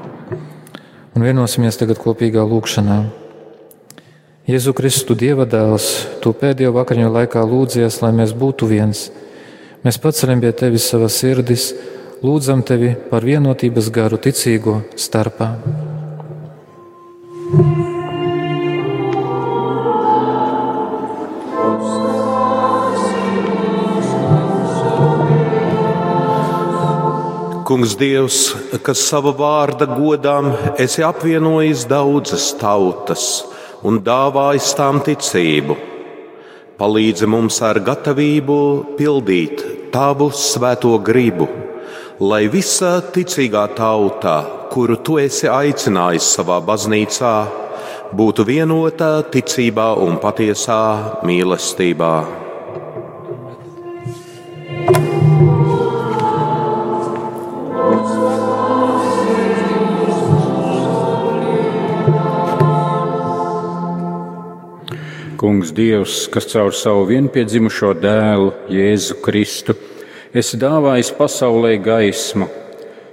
Un 1.16 1.24
vienosimies 1.24 1.80
tagad 1.80 2.02
kopīgā 2.04 2.44
lūkšanā. 2.44 2.98
Jēzu 4.46 4.76
Kristu 4.78 5.16
Dieva 5.18 5.48
dēls, 5.50 5.86
tu 6.22 6.30
pēdējo 6.38 6.70
vakariņu 6.76 7.08
laikā 7.16 7.42
lūdzies, 7.50 7.96
lai 8.04 8.12
mēs 8.14 8.36
būtu 8.38 8.68
viens. 8.70 9.08
Mēs 9.82 9.98
paceļam 10.04 10.44
pie 10.44 10.52
tevis 10.54 10.86
savas 10.92 11.18
sirdis, 11.18 11.72
lūdzam 12.22 12.62
tevi 12.62 12.94
par 13.10 13.26
vienotības 13.26 13.90
garu 13.90 14.22
ticīgo 14.22 14.84
starpā. 14.94 15.50
thank 17.46 17.78
you 17.78 17.96
Kungs, 27.66 27.96
Dievs, 27.98 28.54
kas 28.86 29.02
sava 29.10 29.32
vārda 29.34 29.88
godām 29.90 30.52
esi 30.78 31.02
apvienojis 31.02 31.88
daudzas 31.90 32.52
tautas 32.60 33.24
un 33.84 34.00
dāvājis 34.06 34.72
tām 34.78 35.02
ticību, 35.04 35.76
palīdzi 36.80 37.28
mums 37.28 37.60
ar 37.66 37.80
gatavību 37.84 38.60
pildīt 39.00 39.66
tavu 39.94 40.30
svēto 40.36 40.96
gribu, 41.04 41.48
lai 42.20 42.46
visa 42.52 43.00
ticīgā 43.16 43.68
tauta, 43.76 44.38
kuru 44.72 45.00
tu 45.04 45.20
esi 45.20 45.52
aicinājis 45.52 46.32
savā 46.38 46.62
baznīcā, 46.64 47.36
būtu 48.16 48.48
vienota 48.48 49.20
ticībā 49.32 49.92
un 50.06 50.20
patiesā 50.24 50.82
mīlestībā. 51.28 52.45
Kungs, 65.46 65.70
Dievs, 65.78 66.24
kas 66.34 66.48
caur 66.50 66.72
savu 66.74 67.04
vienpiedzimušo 67.06 67.92
dēlu, 68.02 68.48
Jēzu 68.74 69.20
Kristu, 69.22 69.76
esi 70.34 70.58
dāvājis 70.58 71.12
pasaulē 71.14 71.76
gaismu, 71.86 72.48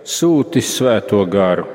sūti 0.01 0.63
svēto 0.65 1.21
garu, 1.29 1.67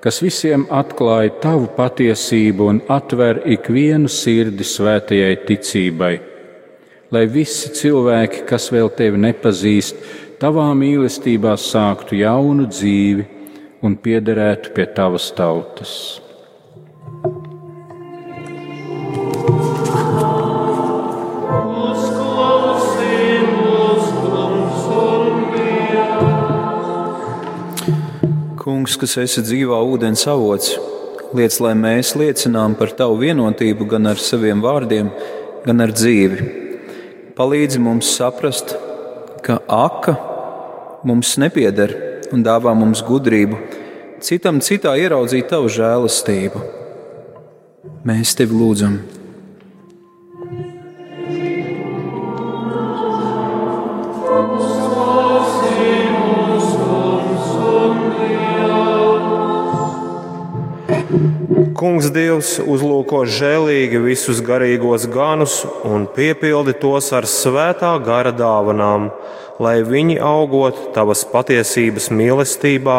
kas 0.00 0.22
visiem 0.24 0.64
atklāja 0.72 1.34
tavu 1.42 1.68
patiesību 1.76 2.70
un 2.72 2.80
atver 2.88 3.42
ikvienu 3.58 4.08
sirdi 4.08 4.64
svētajai 4.64 5.36
ticībai. 5.50 6.14
Lai 7.12 7.26
visi 7.36 7.68
cilvēki, 7.82 8.46
kas 8.48 8.70
vēl 8.72 8.88
tevi 8.96 9.20
nepazīst, 9.20 10.00
tavā 10.40 10.70
mīlestībā 10.80 11.58
sāktu 11.60 12.22
jaunu 12.22 12.70
dzīvi 12.72 13.28
un 13.84 14.00
piederētu 14.00 14.72
pie 14.80 14.88
tavas 14.96 15.28
tautas. 15.36 15.94
Kungs, 28.80 28.94
kas 28.96 29.12
esi 29.20 29.42
dzīvā 29.44 29.76
ūdens 29.92 30.22
avots, 30.32 30.70
liec, 31.36 31.58
lai 31.60 31.74
mēs 31.76 32.14
liecinām 32.16 32.72
par 32.78 32.94
tavu 32.96 33.18
vienotību 33.20 33.84
gan 33.90 34.08
ar 34.08 34.16
saviem 34.16 34.62
vārdiem, 34.64 35.10
gan 35.66 35.84
ar 35.84 35.92
dzīvi. 35.92 36.46
Palīdzi 37.36 37.82
mums 37.84 38.14
saprast, 38.16 38.72
ka 39.44 39.58
aka 39.68 40.16
mums 41.04 41.36
nepieder 41.44 41.92
un 42.32 42.40
dāvā 42.40 42.72
mums 42.72 43.04
gudrību, 43.04 43.60
citam 44.24 44.64
citā 44.64 44.96
ieraudzīt 44.96 45.52
tavu 45.52 45.68
žēlastību. 45.76 46.64
Mēs 48.08 48.32
tevi 48.40 48.64
lūdzam! 48.64 49.02
Kungs 61.80 62.10
Dievs 62.12 62.58
uzlūko 62.60 63.22
žēlīgi 63.24 64.02
visus 64.04 64.42
garīgos 64.44 65.06
ganus 65.08 65.62
un 65.88 66.02
piepildi 66.12 66.74
tos 66.76 67.06
ar 67.16 67.24
svētā 67.24 67.94
gara 68.04 68.34
dāvanām, 68.36 69.06
lai 69.64 69.78
viņi 69.88 70.18
augot 70.20 70.90
tavas 70.92 71.22
patiesības 71.32 72.10
mīlestībā, 72.12 72.98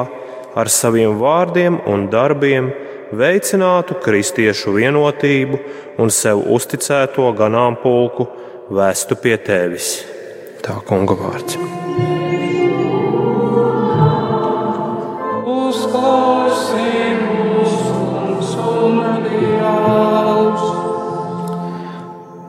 ar 0.57 0.73
saviem 0.73 1.13
vārdiem 1.21 1.77
un 1.93 2.07
darbiem 2.09 2.71
veicinātu 3.13 3.99
kristiešu 4.01 4.73
vienotību 4.79 5.61
un 6.01 6.09
sev 6.09 6.41
uzticēto 6.57 7.29
ganāmpulku 7.38 8.25
vēstu 8.73 9.21
pie 9.21 9.38
tevis. 9.45 9.93
Tā 10.65 10.82
kunga 10.89 11.21
vārds. 11.21 11.61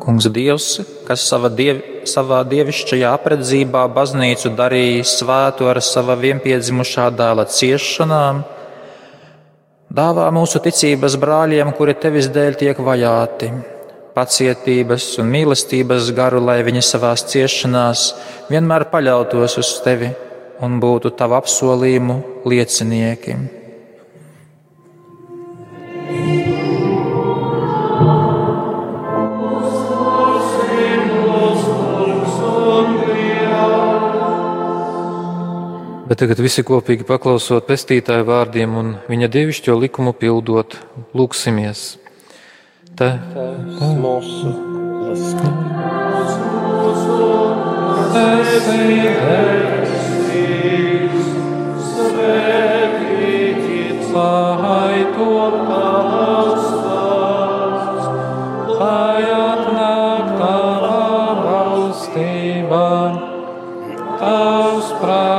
Kungs 0.02 0.26
Dievs, 0.34 0.80
kas 1.06 1.22
savā, 1.30 1.46
diev, 1.54 1.78
savā 2.10 2.40
dievišķajā 2.50 3.12
apredzībā 3.14 3.84
baznīcu 3.94 4.50
darīja 4.58 5.04
svētu 5.06 5.68
ar 5.70 5.78
sava 5.84 6.16
vienpiedzimušā 6.18 7.04
dēla 7.14 7.44
ciešanām, 7.46 8.42
dāvā 9.94 10.26
mūsu 10.34 10.58
ticības 10.64 11.14
brāļiem, 11.22 11.70
kuri 11.78 11.94
tevis 12.02 12.32
dēļ 12.34 12.58
tiek 12.64 12.82
vajāti, 12.82 13.52
pacietības 14.18 15.06
un 15.22 15.30
mīlestības 15.36 16.10
garu, 16.18 16.42
lai 16.50 16.58
viņi 16.66 16.82
savās 16.82 17.22
ciešanās 17.30 18.06
vienmēr 18.50 18.88
paļautos 18.90 19.58
uz 19.62 19.74
tevi 19.86 20.10
un 20.62 20.78
būtu 20.82 21.14
tavu 21.14 21.38
apsolījumu 21.38 22.22
liecinieki. 22.50 23.61
Bet 36.12 36.20
tagad 36.20 36.42
visi 36.44 36.60
kopīgi 36.60 37.06
paklausot 37.08 37.64
pestītāju 37.64 38.26
vārdiem 38.28 38.74
un 38.76 38.88
viņa 39.08 39.30
dievišķo 39.32 39.72
likumu 39.80 40.12
pildot, 40.12 40.74
lūksimies. 41.16 41.84
Te 43.00 43.08
mūsu 44.02 44.52
svētīts, 51.88 53.32
lai 54.12 55.00
top 55.16 55.58
tavs 55.72 56.70
vārds, 56.84 58.06
lai 58.84 59.24
atnāk 59.40 60.36
tavā 60.44 61.02
valstībā, 61.40 62.88
tavs 64.20 64.98
prāts 65.00 65.31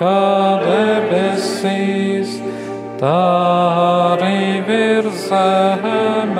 kā 0.00 0.60
debesīs, 0.64 2.30
tā 3.00 3.16
arī 4.14 4.64
virs 4.64 5.26
zemes. 5.28 6.30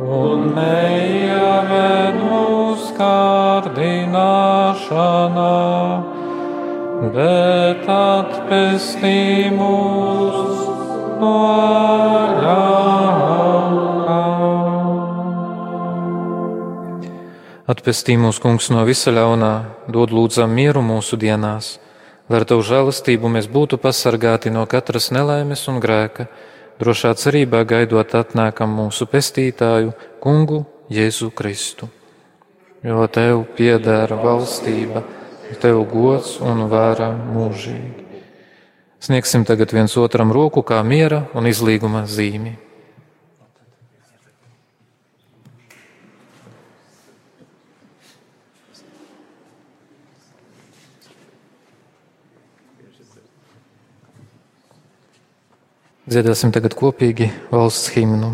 un 0.01 0.55
neieved 0.55 2.15
mūs 2.23 2.89
kārdināšanā, 2.97 5.57
bet 7.15 7.85
atpestī 7.95 9.51
mūs 9.53 10.39
no 11.19 11.35
ļaunā. 12.45 14.23
Atpestī 17.69 18.13
mūs, 18.17 18.37
kungs, 18.41 18.65
no 18.73 18.81
visa 18.89 19.13
ļaunā, 19.13 19.53
dod 19.93 20.09
lūdzam 20.15 20.49
mieru 20.57 20.81
mūsu 20.81 21.13
dienās 21.21 21.77
lai 22.29 22.39
ar 22.41 22.45
tavu 22.45 22.63
žēlastību 22.65 23.31
mēs 23.33 23.49
būtu 23.49 23.79
pasargāti 23.81 24.53
no 24.53 24.65
katras 24.69 25.09
nelaimes 25.11 25.65
un 25.71 25.81
grēka, 25.81 26.27
drošā 26.79 27.15
cerībā 27.17 27.63
gaidot 27.67 28.13
atnākam 28.15 28.75
mūsu 28.77 29.09
pestītāju, 29.09 29.95
kungu 30.21 30.63
Jēzu 30.93 31.31
Kristu. 31.35 31.89
Jo 32.85 33.03
tev 33.11 33.43
piedēra 33.57 34.15
valstība, 34.21 35.03
tev 35.59 35.81
gods 35.89 36.37
un 36.39 36.69
vāra 36.71 37.09
mūžīgi. 37.11 38.05
Sniegsim 38.99 39.45
tagad 39.47 39.73
viens 39.73 39.95
otram 39.97 40.31
roku 40.35 40.63
kā 40.63 40.79
miera 40.83 41.25
un 41.33 41.47
izlīguma 41.47 42.05
zīmi. 42.07 42.68
Dziedāsim 56.09 56.49
tagad 56.49 56.73
kopīgi 56.73 57.27
valsts 57.53 57.91
himnu. 57.93 58.31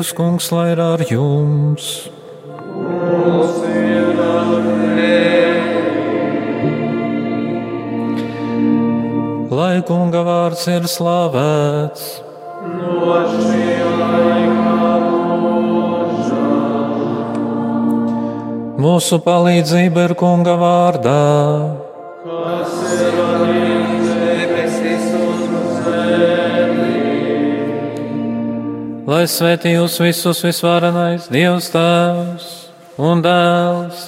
Dievs, 0.00 0.14
kungs, 0.16 0.46
lai 0.48 0.70
ir 0.72 0.80
ar 0.80 1.02
jums! 1.04 2.08
Lai 9.52 9.82
kunga 9.84 10.22
vārds 10.24 10.64
ir 10.72 10.88
slavēts! 10.88 12.06
No 18.80 18.80
Mūsu 18.80 19.20
palīdzība 19.28 20.08
ir 20.08 20.16
kunga 20.24 20.56
vārdā. 20.64 21.20
Lai 29.20 29.26
svētī 29.28 29.74
jūs 29.74 29.98
visus 30.00 30.38
visvarenais 30.40 31.26
Dievs 31.28 31.66
Tēvs 31.74 32.44
un 33.04 33.20
Dēls 33.20 33.98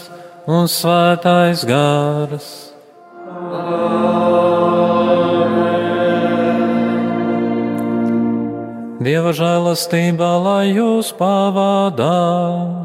un 0.48 0.64
Svētais 0.72 1.66
Gārs. 1.68 2.46
Dieva 9.04 9.34
žēlastībā, 9.36 10.32
lai 10.48 10.72
jūs 10.78 11.12
pavadā. 11.20 12.81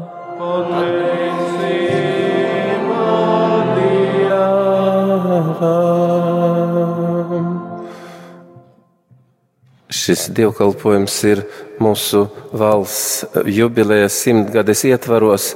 Šis 10.08 10.30
dievkalpojums 10.32 11.14
ir 11.28 11.42
mūsu 11.84 12.22
valsts 12.56 13.26
jubilejas 13.44 14.14
simtgades 14.22 14.80
ietvaros 14.88 15.50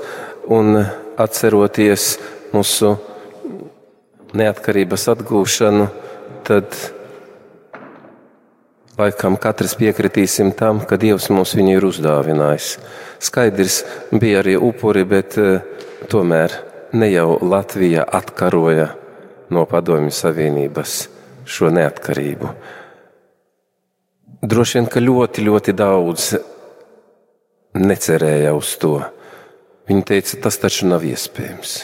un 0.53 0.77
atceroties 1.17 2.19
mūsu 2.53 2.91
neatkarības 4.37 5.07
atgūšanu, 5.15 5.87
tad 6.45 6.77
laikam 9.01 9.39
katrs 9.41 9.73
piekritīsim 9.81 10.53
tam, 10.59 10.85
ka 10.85 11.01
Dievs 11.01 11.31
mums 11.33 11.55
viņu 11.57 11.79
ir 11.79 11.89
uzdāvinājis. 11.89 12.75
Skaidrs 13.25 13.81
bija 14.13 14.45
arī 14.45 14.59
upuri, 14.61 15.07
bet 15.09 15.41
eh, 15.41 15.65
tomēr 16.13 16.59
ne 16.93 17.09
jau 17.09 17.39
Latvija 17.41 18.05
atkaroja 18.21 18.91
no 19.49 19.65
Padomju 19.65 20.13
Savienības 20.13 21.01
šo 21.49 21.73
neatkarību. 21.73 22.53
Droši 24.43 24.81
vien, 24.81 24.89
ka 24.91 24.99
ļoti, 24.99 25.45
ļoti 25.47 25.73
daudz 25.79 26.33
necerēja 27.79 28.57
uz 28.59 28.75
to. 28.83 28.97
Viņi 29.87 30.03
teica, 30.09 30.39
tas 30.47 30.59
taču 30.59 30.89
nav 30.91 31.05
iespējams. 31.07 31.75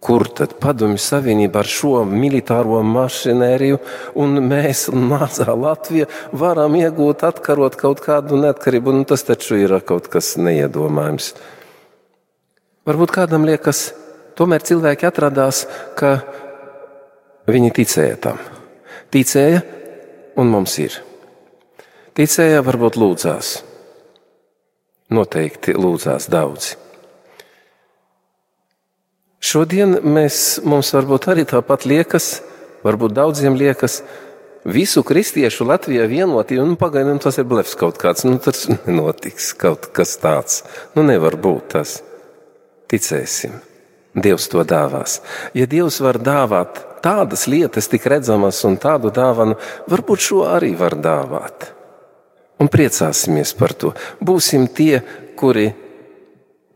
Kur 0.00 0.24
tad 0.32 0.54
padomju 0.62 1.00
savienība 1.02 1.60
ar 1.60 1.68
šo 1.68 2.04
militāro 2.08 2.78
mašinēriju 2.86 3.80
un 4.22 4.38
mēs, 4.46 4.86
mazā 4.94 5.50
Latvija, 5.50 6.06
varam 6.32 6.78
iegūt, 6.78 7.26
atkarot 7.26 7.76
kaut 7.82 8.00
kādu 8.06 8.38
neatkarību? 8.40 8.94
Nu, 8.96 9.04
tas 9.04 9.26
taču 9.26 9.58
ir 9.60 9.74
kaut 9.84 10.08
kas 10.12 10.36
neiedomājams. 10.40 11.34
Varbūt 12.88 13.12
kādam 13.18 13.44
liekas, 13.50 13.90
tomēr 14.38 14.62
cilvēki 14.70 15.10
atradās, 15.10 15.66
ka 15.98 16.16
viņi 17.50 17.74
ticēja 17.82 18.16
tam. 18.30 18.40
Ticēja, 19.12 19.60
un 20.40 20.54
mums 20.54 20.78
ir. 20.80 21.02
Ticēja, 22.20 22.60
varbūt 22.60 22.98
lūdzās. 23.00 23.50
Noteikti 25.08 25.72
lūdzās 25.72 26.26
daudzi. 26.28 26.74
Šodien 29.40 29.96
mēs, 30.04 30.58
mums 30.68 30.90
varbūt 30.92 31.30
arī 31.32 31.46
tāpat 31.48 31.86
liekas, 31.88 32.26
varbūt 32.84 33.14
daudziem 33.16 33.56
liekas, 33.56 34.02
visu 34.68 35.00
kristiešu 35.00 35.64
Latvijā 35.70 36.04
vienotība, 36.12 36.68
nu, 36.68 36.76
pagaidām 36.76 37.22
tas 37.24 37.40
ir 37.40 37.48
blefs 37.48 37.72
kaut 37.80 37.96
kāds, 37.96 38.28
nu, 38.28 38.36
tas 38.36 38.66
nenotiks 38.68 39.54
kaut 39.56 39.88
kas 39.96 40.18
tāds. 40.20 40.60
Nu, 40.92 41.08
nevar 41.08 41.40
būt 41.40 41.72
tas. 41.78 41.96
Ticēsim. 42.92 43.56
Dievs 44.12 44.52
to 44.52 44.68
dāvās. 44.68 45.22
Ja 45.56 45.64
Dievs 45.64 46.02
var 46.04 46.20
dāvāt 46.20 46.84
tādas 47.00 47.48
lietas, 47.48 47.88
tik 47.88 48.12
redzamas 48.12 48.60
un 48.68 48.76
tādu 48.76 49.08
dāvanu, 49.08 49.56
varbūt 49.88 50.28
šo 50.28 50.48
arī 50.52 50.74
var 50.76 51.00
dāvāt. 51.00 51.70
Un 52.60 52.68
priecāsimies 52.68 53.54
par 53.56 53.72
to. 53.72 53.94
Būsim 54.20 54.66
tie, 54.68 55.00
kuri 55.38 55.70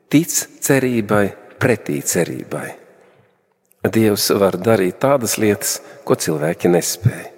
tic 0.09 0.32
cerībai, 0.65 1.27
pretī 1.61 2.01
cerībai. 2.01 2.66
Dievs 3.85 4.31
var 4.40 4.56
darīt 4.56 4.97
tādas 5.02 5.36
lietas, 5.36 5.78
ko 6.09 6.16
cilvēki 6.16 6.73
nespēja. 6.73 7.31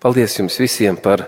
Paldies 0.00 0.38
jums 0.38 0.56
visiem 0.56 0.96
par 0.96 1.26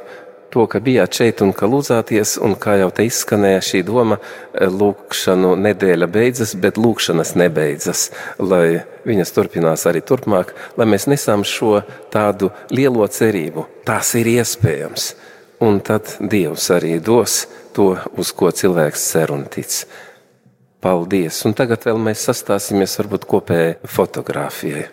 to, 0.53 0.65
ka 0.69 0.81
bijāt 0.81 1.17
šeit 1.17 1.43
un 1.45 1.53
ka 1.57 1.69
lūdzāties, 1.69 2.39
un 2.45 2.55
kā 2.61 2.79
jau 2.81 2.89
te 2.95 3.05
izskanēja 3.05 3.61
šī 3.69 3.83
doma, 3.89 4.17
lūkšanu 4.57 5.53
nedēļa 5.61 6.09
beidzas, 6.13 6.55
bet 6.61 6.81
lūkšanas 6.81 7.35
nebeidzas, 7.41 8.07
lai 8.41 8.81
viņas 9.09 9.35
turpinās 9.37 9.85
arī 9.91 10.01
turpmāk, 10.09 10.55
lai 10.81 10.89
mēs 10.89 11.09
nesam 11.13 11.45
šo 11.45 11.83
tādu 12.13 12.49
lielo 12.73 13.05
cerību. 13.05 13.67
Tās 13.89 14.15
ir 14.21 14.33
iespējams, 14.39 15.13
un 15.63 15.79
tad 15.85 16.17
Dievs 16.19 16.69
arī 16.75 16.97
dos 17.03 17.45
to, 17.77 17.95
uz 18.19 18.33
ko 18.37 18.51
cilvēks 18.51 19.05
cer 19.13 19.33
un 19.35 19.47
tic. 19.51 19.83
Paldies! 20.83 21.39
Un 21.47 21.55
tagad 21.55 21.85
vēl 21.87 22.01
mēs 22.03 22.25
sastāsimies 22.27 22.99
varbūt 22.99 23.29
kopējai 23.31 23.77
fotografijai. 23.87 24.89